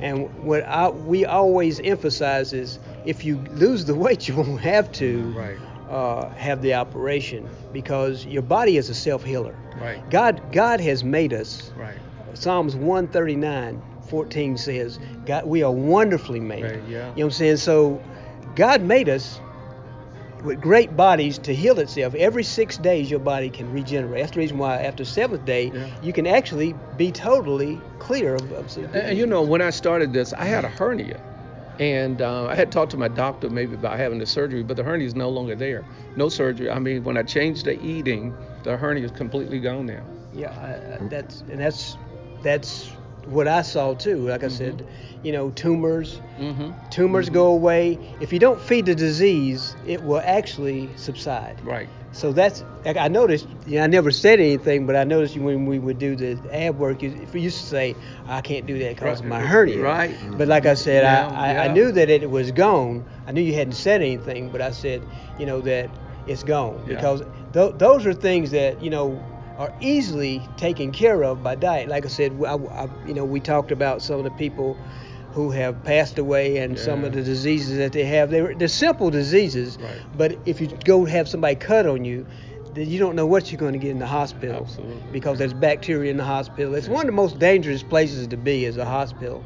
And 0.00 0.28
what 0.44 0.64
I, 0.64 0.90
we 0.90 1.24
always 1.24 1.80
emphasize 1.80 2.52
is, 2.52 2.78
if 3.04 3.24
you 3.24 3.36
lose 3.54 3.84
the 3.84 3.94
weight, 3.94 4.28
you 4.28 4.36
won't 4.36 4.60
have 4.60 4.90
to 4.92 5.22
Right. 5.36 5.56
uh, 5.90 6.28
have 6.30 6.62
the 6.62 6.74
operation 6.74 7.48
because 7.72 8.24
your 8.26 8.42
body 8.42 8.76
is 8.76 8.88
a 8.88 8.94
self 8.94 9.22
healer. 9.24 9.54
Right. 9.80 10.08
God, 10.10 10.40
God 10.52 10.80
has 10.80 11.04
made 11.04 11.32
us. 11.32 11.70
Right. 11.76 11.96
Psalms 12.34 12.74
139, 12.74 13.80
14 14.08 14.56
says, 14.56 14.98
God, 15.26 15.46
we 15.46 15.62
are 15.62 15.70
wonderfully 15.72 16.40
made. 16.40 16.62
Right, 16.64 16.82
yeah. 16.88 16.88
You 16.88 16.98
know 16.98 17.06
what 17.14 17.24
I'm 17.24 17.30
saying? 17.30 17.56
So 17.58 18.02
God 18.56 18.82
made 18.82 19.08
us 19.08 19.40
with 20.42 20.60
great 20.60 20.94
bodies 20.96 21.38
to 21.38 21.54
heal 21.54 21.78
itself. 21.78 22.14
Every 22.14 22.42
six 22.44 22.76
days, 22.76 23.10
your 23.10 23.20
body 23.20 23.48
can 23.48 23.72
regenerate. 23.72 24.20
That's 24.22 24.32
the 24.34 24.40
reason 24.40 24.58
why 24.58 24.76
after 24.82 25.04
seventh 25.04 25.44
day, 25.46 25.70
Yeah. 25.72 25.86
you 26.02 26.12
can 26.12 26.26
actually 26.26 26.74
be 26.98 27.10
totally 27.12 27.80
clear 27.98 28.34
of. 28.34 28.52
of 28.52 28.76
And, 28.76 28.94
and 28.94 29.18
you 29.18 29.26
know, 29.26 29.42
when 29.42 29.62
I 29.62 29.70
started 29.70 30.12
this, 30.12 30.32
I 30.34 30.44
had 30.44 30.64
a 30.64 30.68
hernia. 30.68 31.18
And 31.78 32.22
uh, 32.22 32.46
I 32.46 32.54
had 32.54 32.70
talked 32.70 32.92
to 32.92 32.96
my 32.96 33.08
doctor 33.08 33.50
maybe 33.50 33.74
about 33.74 33.98
having 33.98 34.18
the 34.18 34.26
surgery, 34.26 34.62
but 34.62 34.76
the 34.76 34.84
hernia 34.84 35.06
is 35.06 35.14
no 35.14 35.28
longer 35.28 35.56
there. 35.56 35.84
No 36.16 36.28
surgery. 36.28 36.70
I 36.70 36.78
mean, 36.78 37.02
when 37.02 37.16
I 37.16 37.22
changed 37.22 37.64
the 37.66 37.80
eating, 37.84 38.32
the 38.62 38.76
hernia 38.76 39.04
is 39.04 39.10
completely 39.10 39.60
gone 39.60 39.86
now. 39.86 40.02
Yeah, 40.32 40.50
I, 40.50 41.04
I, 41.04 41.08
that's 41.08 41.40
and 41.42 41.60
that's 41.60 41.96
that's 42.42 42.90
what 43.26 43.48
I 43.48 43.62
saw 43.62 43.94
too. 43.94 44.28
Like 44.28 44.44
I 44.44 44.48
said, 44.48 44.86
you 45.22 45.32
know, 45.32 45.50
tumors 45.50 46.20
Mm-hmm. 46.38 46.72
tumors 46.90 47.28
go 47.28 47.46
away. 47.46 48.16
If 48.20 48.32
you 48.32 48.38
don't 48.40 48.60
feed 48.60 48.86
the 48.86 48.94
disease, 48.94 49.76
it 49.86 50.02
will 50.02 50.20
actually 50.24 50.96
subside. 50.96 51.60
Right. 51.62 51.88
So 52.14 52.32
that's 52.32 52.64
I 52.86 53.08
noticed. 53.08 53.48
You 53.66 53.78
know, 53.78 53.84
I 53.84 53.88
never 53.88 54.10
said 54.12 54.40
anything, 54.40 54.86
but 54.86 54.96
I 54.96 55.04
noticed 55.04 55.36
when 55.38 55.66
we 55.66 55.78
would 55.78 55.98
do 55.98 56.16
the 56.16 56.40
ab 56.50 56.78
work, 56.78 57.02
you, 57.02 57.10
if 57.10 57.34
you 57.34 57.40
used 57.42 57.60
to 57.60 57.66
say, 57.66 57.96
"I 58.26 58.42
can't 58.42 58.66
do 58.66 58.78
that 58.80 58.96
because 58.96 59.20
of 59.20 59.26
my 59.26 59.40
Right, 59.40 59.48
hernia." 59.48 59.78
right. 59.80 60.18
But 60.36 60.48
like 60.48 60.66
I 60.66 60.74
mm-hmm. 60.74 60.76
said, 60.76 61.04
Yeah, 61.04 61.28
I, 61.30 61.54
I, 61.54 61.64
I 61.64 61.68
knew 61.68 61.92
that 61.92 62.10
it 62.10 62.30
was 62.30 62.52
gone. 62.52 63.04
I 63.26 63.32
knew 63.32 63.42
you 63.42 63.54
hadn't 63.54 63.74
said 63.74 64.02
anything, 64.02 64.50
but 64.50 64.62
I 64.62 64.70
said, 64.72 65.06
you 65.38 65.46
know, 65.46 65.62
that 65.62 65.90
it's 66.26 66.44
gone 66.44 66.84
Yeah. 66.86 66.96
because 66.96 67.22
th- 67.52 67.74
those 67.76 68.06
are 68.06 68.14
things 68.14 68.52
that 68.52 68.82
you 68.82 68.90
know 68.90 69.26
are 69.56 69.72
easily 69.80 70.48
taken 70.56 70.92
care 70.92 71.24
of 71.24 71.42
by 71.42 71.56
diet. 71.56 71.88
Like 71.88 72.06
I 72.06 72.08
said, 72.08 72.32
I, 72.46 72.54
I, 72.54 72.88
you 73.04 73.14
know, 73.14 73.24
we 73.24 73.40
talked 73.40 73.72
about 73.72 74.02
some 74.02 74.18
of 74.18 74.24
the 74.24 74.30
people 74.30 74.80
who 75.34 75.50
have 75.50 75.82
passed 75.84 76.18
away 76.18 76.58
and 76.58 76.78
some 76.78 77.04
of 77.04 77.12
the 77.12 77.20
diseases 77.22 77.76
that 77.78 77.92
they 77.92 78.04
have. 78.04 78.30
They're, 78.30 78.54
they're 78.54 78.68
simple 78.68 79.10
diseases, 79.10 79.76
Right. 79.80 80.00
but 80.16 80.38
if 80.46 80.60
you 80.60 80.68
go 80.84 81.04
have 81.04 81.28
somebody 81.28 81.56
cut 81.56 81.86
on 81.86 82.04
you, 82.04 82.24
then 82.74 82.88
you 82.88 82.98
don't 83.00 83.16
know 83.16 83.26
what 83.26 83.50
you're 83.50 83.58
going 83.58 83.72
to 83.72 83.78
get 83.78 83.90
in 83.90 83.98
the 83.98 84.06
hospital 84.06 84.62
Absolutely. 84.62 85.02
because 85.12 85.38
there's 85.38 85.52
bacteria 85.52 86.10
in 86.10 86.16
the 86.16 86.24
hospital. 86.24 86.74
It's 86.74 86.88
one 86.88 87.00
of 87.02 87.06
the 87.06 87.12
most 87.12 87.38
dangerous 87.40 87.82
places 87.82 88.28
to 88.28 88.36
be 88.36 88.64
is 88.64 88.76
a 88.76 88.84
hospital. 88.84 89.44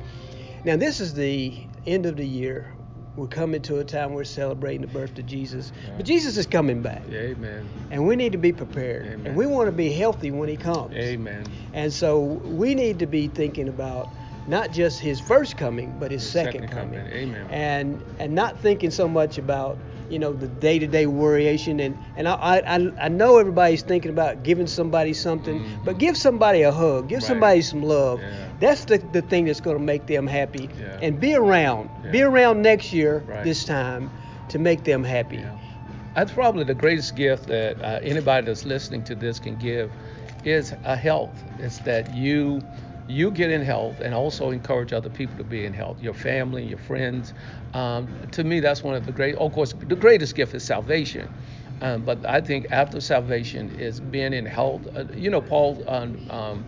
Now 0.65 0.77
this 0.77 1.01
is 1.01 1.15
the 1.15 1.55
end 1.87 2.05
of 2.07 2.17
the 2.17 2.27
year. 2.27 2.75
We're 3.17 3.27
coming 3.27 3.61
to 3.63 3.79
a 3.81 3.85
time 3.85 4.13
we're 4.13 4.23
celebrating 4.25 4.81
the 4.83 4.87
birth 4.87 5.19
of 5.19 5.27
Jesus, 5.27 5.73
Yeah. 5.85 5.95
but 5.97 6.07
Jesus 6.07 6.37
is 6.37 6.47
coming 6.47 6.83
back, 6.83 7.03
Amen. 7.11 7.69
and 7.91 8.07
we 8.07 8.15
need 8.15 8.31
to 8.33 8.39
be 8.39 8.53
prepared, 8.53 9.07
Amen. 9.07 9.27
and 9.27 9.37
we 9.37 9.45
want 9.47 9.67
to 9.69 9.73
be 9.73 9.91
healthy 9.91 10.31
when 10.31 10.49
He 10.49 10.57
comes. 10.57 10.95
Amen. 10.95 11.45
And 11.73 11.93
so 11.93 12.21
we 12.21 12.75
need 12.77 12.99
to 13.01 13.07
be 13.07 13.27
thinking 13.27 13.69
about 13.69 14.09
not 14.49 14.73
just 14.73 14.99
his 15.01 15.21
first 15.21 15.57
coming, 15.57 15.95
but 16.01 16.11
his 16.11 16.23
His 16.23 16.33
second, 16.33 16.63
second 16.63 16.69
coming. 16.77 17.01
coming. 17.01 17.13
Amen. 17.13 17.47
And 17.51 18.03
and 18.19 18.35
not 18.35 18.59
thinking 18.61 18.91
so 18.91 19.07
much 19.09 19.39
about 19.39 19.79
you 20.11 20.19
know 20.19 20.33
the 20.33 20.49
day-to-day 20.49 21.05
worryation 21.05 21.85
and 21.85 21.97
and 22.17 22.27
I 22.27 22.63
I, 22.67 22.93
I 23.05 23.09
know 23.09 23.39
everybody's 23.39 23.83
thinking 23.83 24.11
about 24.11 24.43
giving 24.43 24.67
somebody 24.67 25.13
something, 25.13 25.61
Mhm. 25.61 25.85
but 25.85 25.99
give 25.99 26.17
somebody 26.17 26.63
a 26.63 26.73
hug, 26.73 27.09
give 27.09 27.19
Right. 27.19 27.27
somebody 27.29 27.63
some 27.63 27.83
love. 27.83 28.21
Yeah. 28.21 28.29
That's 28.61 28.85
the 28.87 28.99
the 29.13 29.23
thing 29.23 29.45
that's 29.45 29.61
going 29.61 29.77
to 29.77 29.83
make 29.85 30.07
them 30.07 30.27
happy. 30.27 30.69
Yeah. 30.81 30.99
And 31.03 31.21
be 31.21 31.35
around, 31.35 31.91
be 32.11 32.23
around 32.23 32.63
next 32.63 32.93
year 32.93 33.23
Right. 33.29 33.45
this 33.45 33.65
time 33.65 34.11
to 34.49 34.59
make 34.59 34.83
them 34.85 35.05
happy. 35.05 35.37
Yeah. 35.37 35.51
That's 36.15 36.33
probably 36.33 36.65
the 36.65 36.75
greatest 36.75 37.15
gift 37.15 37.47
that 37.49 37.81
uh, 37.81 38.01
anybody 38.03 38.47
that's 38.47 38.65
listening 38.65 39.05
to 39.05 39.15
this 39.15 39.39
can 39.39 39.57
give 39.57 39.91
is 40.45 40.73
a 40.85 40.97
health. 40.97 41.45
It's 41.59 41.79
that 41.81 42.15
you 42.15 42.61
you 43.09 43.31
get 43.31 43.51
in 43.51 43.63
health 43.63 44.01
and 44.01 44.15
also 44.15 44.51
encourage 44.51 44.93
other 44.93 45.09
people 45.09 45.37
to 45.39 45.45
be 45.45 45.65
in 45.65 45.73
health, 45.73 46.03
your 46.03 46.15
family, 46.15 46.65
your 46.65 46.79
friends. 46.79 47.33
Um, 47.73 48.09
to 48.33 48.45
me, 48.45 48.61
that's 48.61 48.85
one 48.85 48.95
of 48.95 49.07
the 49.07 49.13
great. 49.13 49.35
Of 49.37 49.53
course, 49.53 49.73
the 49.73 49.97
greatest 49.97 50.35
gift 50.35 50.55
is 50.55 50.65
salvation. 50.65 51.33
Um, 51.81 52.03
but 52.05 52.25
I 52.27 52.41
think 52.41 52.67
after 52.71 53.01
salvation 53.01 53.71
is 53.71 54.01
being 54.01 54.33
in 54.35 54.45
health. 54.47 54.87
Uh, 54.95 55.05
you 55.15 55.31
know, 55.31 55.41
Paul, 55.41 55.83
um, 55.89 56.21
um, 56.29 56.67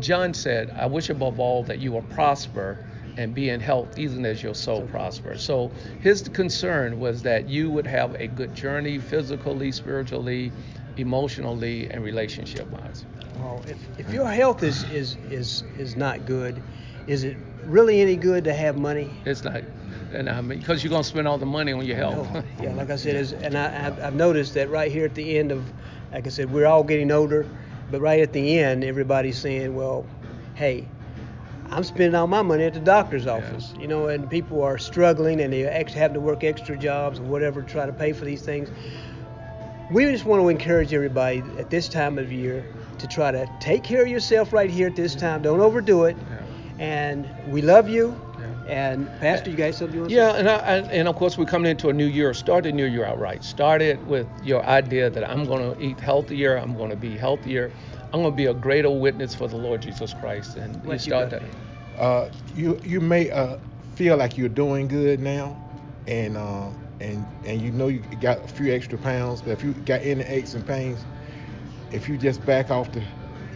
John 0.00 0.34
said, 0.34 0.70
"I 0.76 0.86
wish 0.86 1.08
above 1.08 1.38
all 1.40 1.62
that 1.64 1.78
you 1.78 1.92
will 1.92 2.02
prosper." 2.02 2.78
and 3.18 3.34
be 3.34 3.48
in 3.48 3.60
health 3.60 3.98
even 3.98 4.26
as 4.26 4.42
your 4.42 4.54
soul 4.54 4.82
prospers. 4.82 5.42
So 5.42 5.72
his 6.00 6.28
concern 6.28 7.00
was 7.00 7.22
that 7.22 7.48
you 7.48 7.70
would 7.70 7.86
have 7.86 8.14
a 8.20 8.26
good 8.26 8.54
journey 8.54 8.98
physically, 8.98 9.72
spiritually, 9.72 10.52
emotionally, 10.98 11.90
and 11.90 12.04
relationship 12.04 12.70
wise. 12.70 13.06
Well, 13.38 13.62
if, 13.68 13.78
if 13.98 14.12
your 14.12 14.28
health 14.28 14.62
is, 14.62 14.84
is, 14.84 15.16
is, 15.30 15.62
is 15.78 15.96
not 15.96 16.26
good, 16.26 16.62
is 17.06 17.24
it 17.24 17.36
really 17.64 18.00
any 18.00 18.16
good 18.16 18.44
to 18.44 18.54
have 18.54 18.76
money? 18.76 19.10
It's 19.24 19.44
not, 19.44 19.62
and 20.12 20.28
I 20.28 20.40
mean, 20.40 20.58
because 20.58 20.82
you're 20.82 20.90
gonna 20.90 21.04
spend 21.04 21.28
all 21.28 21.38
the 21.38 21.46
money 21.46 21.72
on 21.72 21.84
your 21.84 21.96
health. 21.96 22.32
No. 22.32 22.42
Yeah, 22.62 22.72
like 22.74 22.90
I 22.90 22.96
said, 22.96 23.16
is, 23.16 23.32
and 23.32 23.56
I, 23.56 23.86
I've, 23.86 24.02
I've 24.02 24.14
noticed 24.14 24.54
that 24.54 24.70
right 24.70 24.90
here 24.90 25.04
at 25.04 25.14
the 25.14 25.38
end 25.38 25.52
of, 25.52 25.64
like 26.12 26.26
I 26.26 26.30
said, 26.30 26.50
we're 26.50 26.66
all 26.66 26.82
getting 26.84 27.10
older, 27.10 27.46
but 27.90 28.00
right 28.00 28.20
at 28.20 28.32
the 28.32 28.58
end, 28.58 28.84
everybody's 28.84 29.38
saying, 29.38 29.74
well, 29.74 30.06
hey, 30.54 30.88
I'm 31.68 31.84
spending 31.84 32.14
all 32.14 32.28
my 32.28 32.42
money 32.42 32.64
at 32.64 32.74
the 32.74 32.80
doctor's 32.80 33.26
office, 33.26 33.74
you 33.78 33.88
know, 33.88 34.06
and 34.06 34.30
people 34.30 34.62
are 34.62 34.78
struggling 34.78 35.40
and 35.40 35.52
they're 35.52 35.72
ex- 35.72 35.92
having 35.92 36.14
to 36.14 36.20
work 36.20 36.44
extra 36.44 36.76
jobs 36.78 37.18
or 37.18 37.24
whatever 37.24 37.60
to 37.60 37.68
try 37.68 37.86
to 37.86 37.92
pay 37.92 38.12
for 38.12 38.24
these 38.24 38.42
things. 38.42 38.70
We 39.90 40.04
just 40.06 40.24
want 40.24 40.42
to 40.42 40.48
encourage 40.48 40.92
everybody 40.94 41.42
at 41.58 41.70
this 41.70 41.88
time 41.88 42.18
of 42.18 42.32
year 42.32 42.64
to 42.98 43.06
try 43.06 43.30
to 43.30 43.48
take 43.60 43.82
care 43.82 44.02
of 44.02 44.08
yourself 44.08 44.52
right 44.52 44.70
here 44.70 44.86
at 44.88 44.96
this 44.96 45.14
time. 45.14 45.42
Don't 45.42 45.60
overdo 45.60 46.04
it. 46.04 46.16
Yeah. 46.16 46.42
And 46.78 47.28
we 47.48 47.62
love 47.62 47.88
you. 47.88 48.18
Yeah. 48.38 48.72
And 48.72 49.08
Pastor, 49.20 49.50
you 49.50 49.56
guys 49.56 49.78
something 49.78 49.94
you 49.94 50.00
want 50.02 50.10
to 50.10 50.16
Yeah, 50.16 50.32
and, 50.32 50.48
I, 50.48 50.56
and 50.56 50.90
and 50.90 51.08
of 51.08 51.16
course 51.16 51.38
we're 51.38 51.46
coming 51.46 51.70
into 51.70 51.88
a 51.88 51.92
new 51.92 52.06
year. 52.06 52.34
Start 52.34 52.64
the 52.64 52.72
new 52.72 52.86
year 52.86 53.04
out 53.04 53.18
right. 53.18 53.42
Start 53.42 53.80
it 53.80 54.00
with 54.06 54.26
your 54.42 54.64
idea 54.64 55.08
that 55.08 55.28
I'm 55.28 55.44
going 55.44 55.74
to 55.74 55.82
eat 55.82 56.00
healthier. 56.00 56.56
I'm 56.56 56.76
going 56.76 56.90
to 56.90 56.96
be 56.96 57.16
healthier. 57.16 57.72
I'm 58.12 58.22
going 58.22 58.32
to 58.32 58.36
be 58.36 58.46
a 58.46 58.54
greater 58.54 58.90
witness 58.90 59.34
for 59.34 59.48
the 59.48 59.56
Lord 59.56 59.82
Jesus 59.82 60.14
Christ. 60.14 60.56
And 60.56 60.74
you 60.74 60.80
What 60.82 60.92
you 60.94 60.98
start 60.98 61.30
that. 61.30 61.42
Uh, 61.98 62.30
you 62.54 62.80
you 62.84 63.00
may 63.00 63.30
uh, 63.30 63.56
feel 63.94 64.16
like 64.16 64.36
you're 64.36 64.48
doing 64.48 64.88
good 64.88 65.20
now, 65.20 65.56
and 66.06 66.36
uh, 66.36 66.68
and 67.00 67.24
and 67.44 67.60
you 67.60 67.70
know 67.70 67.88
you 67.88 68.00
got 68.20 68.44
a 68.44 68.48
few 68.48 68.72
extra 68.72 68.98
pounds, 68.98 69.42
but 69.42 69.50
if 69.50 69.64
you 69.64 69.72
got 69.72 70.02
any 70.02 70.24
aches 70.24 70.54
and 70.54 70.66
pains, 70.66 71.04
if 71.96 72.08
you 72.08 72.18
just 72.18 72.44
back 72.44 72.70
off 72.70 72.92
the 72.92 73.02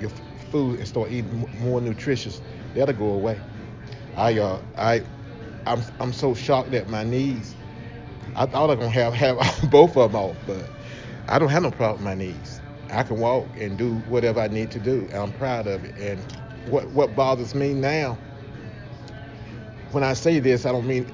your 0.01 0.11
food 0.51 0.79
and 0.79 0.89
start 0.89 1.13
eating 1.13 1.47
more 1.61 1.81
nutritious, 1.81 2.41
that'll 2.75 2.95
go 2.95 3.13
away. 3.13 3.39
I 4.17 4.39
uh 4.39 4.61
I 4.77 5.03
I'm 5.67 5.83
I'm 6.01 6.13
so 6.13 6.35
shocked 6.35 6.75
at 6.75 6.89
my 6.89 7.05
knees. 7.05 7.55
I 8.35 8.47
thought 8.47 8.71
I 8.71 8.75
was 8.75 8.79
gonna 8.79 8.91
have 8.91 9.15
have 9.15 9.71
both 9.71 9.97
of 9.97 10.13
them 10.13 10.21
off, 10.21 10.37
but 10.47 10.65
I 11.29 11.39
don't 11.39 11.51
have 11.51 11.63
no 11.63 11.71
problem 11.71 11.99
with 11.99 12.05
my 12.05 12.15
knees. 12.15 12.61
I 12.91 13.03
can 13.05 13.19
walk 13.19 13.47
and 13.59 13.79
do 13.79 13.95
whatever 14.09 14.41
I 14.41 14.49
need 14.49 14.71
to 14.73 14.81
do. 14.81 15.07
And 15.13 15.23
I'm 15.23 15.33
proud 15.33 15.67
of 15.67 15.85
it. 15.85 15.97
And 15.99 16.25
what 16.67 16.91
what 16.91 17.15
bothers 17.15 17.55
me 17.55 17.75
now, 17.75 18.19
when 19.93 20.03
I 20.03 20.15
say 20.15 20.41
this, 20.41 20.67
I 20.67 20.73
don't 20.73 20.87
mean 20.87 21.07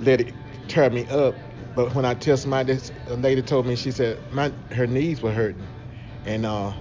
let 0.00 0.20
it 0.20 0.34
tear 0.68 0.90
me 0.90 1.06
up. 1.08 1.36
But 1.74 1.94
when 1.94 2.04
I 2.04 2.14
tell 2.14 2.36
somebody 2.36 2.74
this, 2.74 2.92
a 3.08 3.14
lady 3.16 3.42
told 3.42 3.66
me 3.66 3.76
she 3.76 3.90
said 3.90 4.18
my 4.32 4.52
her 4.72 4.86
knees 4.86 5.22
were 5.22 5.32
hurting, 5.32 5.66
and 6.26 6.46
uh, 6.46 6.72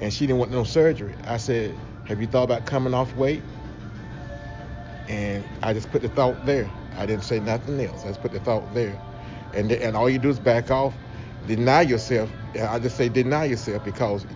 and 0.00 0.12
she 0.12 0.26
didn't 0.26 0.38
want 0.38 0.50
no 0.50 0.64
surgery. 0.64 1.14
I 1.26 1.36
said, 1.36 1.74
have 2.04 2.20
you 2.20 2.26
thought 2.26 2.44
about 2.44 2.66
coming 2.66 2.94
off 2.94 3.14
weight? 3.14 3.42
And 5.08 5.44
I 5.62 5.72
just 5.72 5.90
put 5.90 6.02
the 6.02 6.08
thought 6.08 6.44
there. 6.46 6.70
I 6.96 7.06
didn't 7.06 7.24
say 7.24 7.40
nothing 7.40 7.80
else. 7.80 8.04
I 8.04 8.08
just 8.08 8.20
put 8.22 8.32
the 8.32 8.40
thought 8.40 8.72
there, 8.74 8.98
and 9.54 9.70
and 9.70 9.96
all 9.96 10.08
you 10.08 10.18
do 10.18 10.30
is 10.30 10.38
back 10.38 10.70
off, 10.70 10.94
deny 11.46 11.82
yourself. 11.82 12.30
I 12.60 12.78
just 12.78 12.96
say 12.96 13.08
deny 13.08 13.44
yourself 13.46 13.84
because 13.84 14.26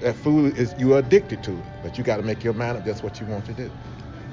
that 0.00 0.14
food 0.16 0.56
is 0.56 0.74
you're 0.78 0.98
addicted 0.98 1.42
to 1.44 1.52
it. 1.52 1.64
But 1.82 1.98
you 1.98 2.04
got 2.04 2.16
to 2.18 2.22
make 2.22 2.44
your 2.44 2.54
mind 2.54 2.78
up. 2.78 2.84
That's 2.84 3.02
what 3.02 3.20
you 3.20 3.26
want 3.26 3.44
to 3.46 3.52
do. 3.52 3.70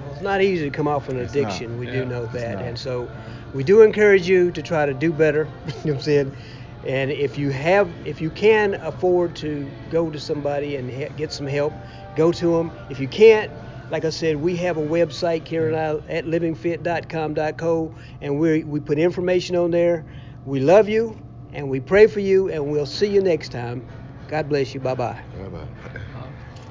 Well, 0.02 0.14
it's 0.14 0.22
not 0.22 0.42
easy 0.42 0.66
to 0.66 0.72
come 0.72 0.88
off 0.88 1.10
an 1.10 1.18
addiction. 1.18 1.78
We 1.78 1.88
Yeah, 1.88 1.94
do 1.94 2.06
know 2.06 2.26
that. 2.28 2.60
And 2.60 2.78
so 2.78 3.10
we 3.54 3.64
do 3.64 3.82
encourage 3.82 4.28
you 4.28 4.52
to 4.52 4.62
try 4.62 4.86
to 4.86 4.94
do 4.94 5.12
better. 5.12 5.48
you 5.68 5.74
know 5.74 5.80
what 5.84 5.94
I'm 5.94 6.02
saying? 6.02 6.36
And 6.86 7.12
if 7.12 7.38
you 7.38 7.50
have, 7.52 7.90
if 8.06 8.22
you 8.22 8.30
can 8.32 8.76
afford 8.76 9.36
to 9.38 9.72
go 9.90 10.10
to 10.10 10.20
somebody 10.20 10.76
and 10.76 10.90
he- 10.90 11.10
get 11.16 11.32
some 11.32 11.48
help, 11.48 11.74
go 12.16 12.32
to 12.32 12.58
them. 12.58 12.72
If 12.90 13.00
you 13.00 13.08
can't, 13.08 13.52
like 13.92 14.06
I 14.06 14.10
said, 14.10 14.38
we 14.38 14.56
have 14.58 14.78
a 14.78 14.82
website, 14.82 15.46
Karen 15.46 15.76
and 15.76 16.02
I, 16.10 16.14
at 16.14 16.26
livingfit.com.co, 16.26 17.96
and 18.22 18.40
we 18.40 18.64
we 18.64 18.80
put 18.80 18.98
information 18.98 19.56
on 19.56 19.72
there. 19.72 20.06
We 20.46 20.60
love 20.60 20.90
you, 20.90 21.18
and 21.54 21.70
we 21.70 21.80
pray 21.80 22.08
for 22.08 22.20
you, 22.20 22.50
and 22.50 22.72
we'll 22.72 22.86
see 22.86 23.08
you 23.08 23.22
next 23.22 23.50
time. 23.50 23.86
God 24.28 24.50
bless 24.50 24.74
you. 24.74 24.80
Bye 24.80 24.96
bye. 24.96 25.22
Bye 25.38 25.50
bye. 25.50 26.02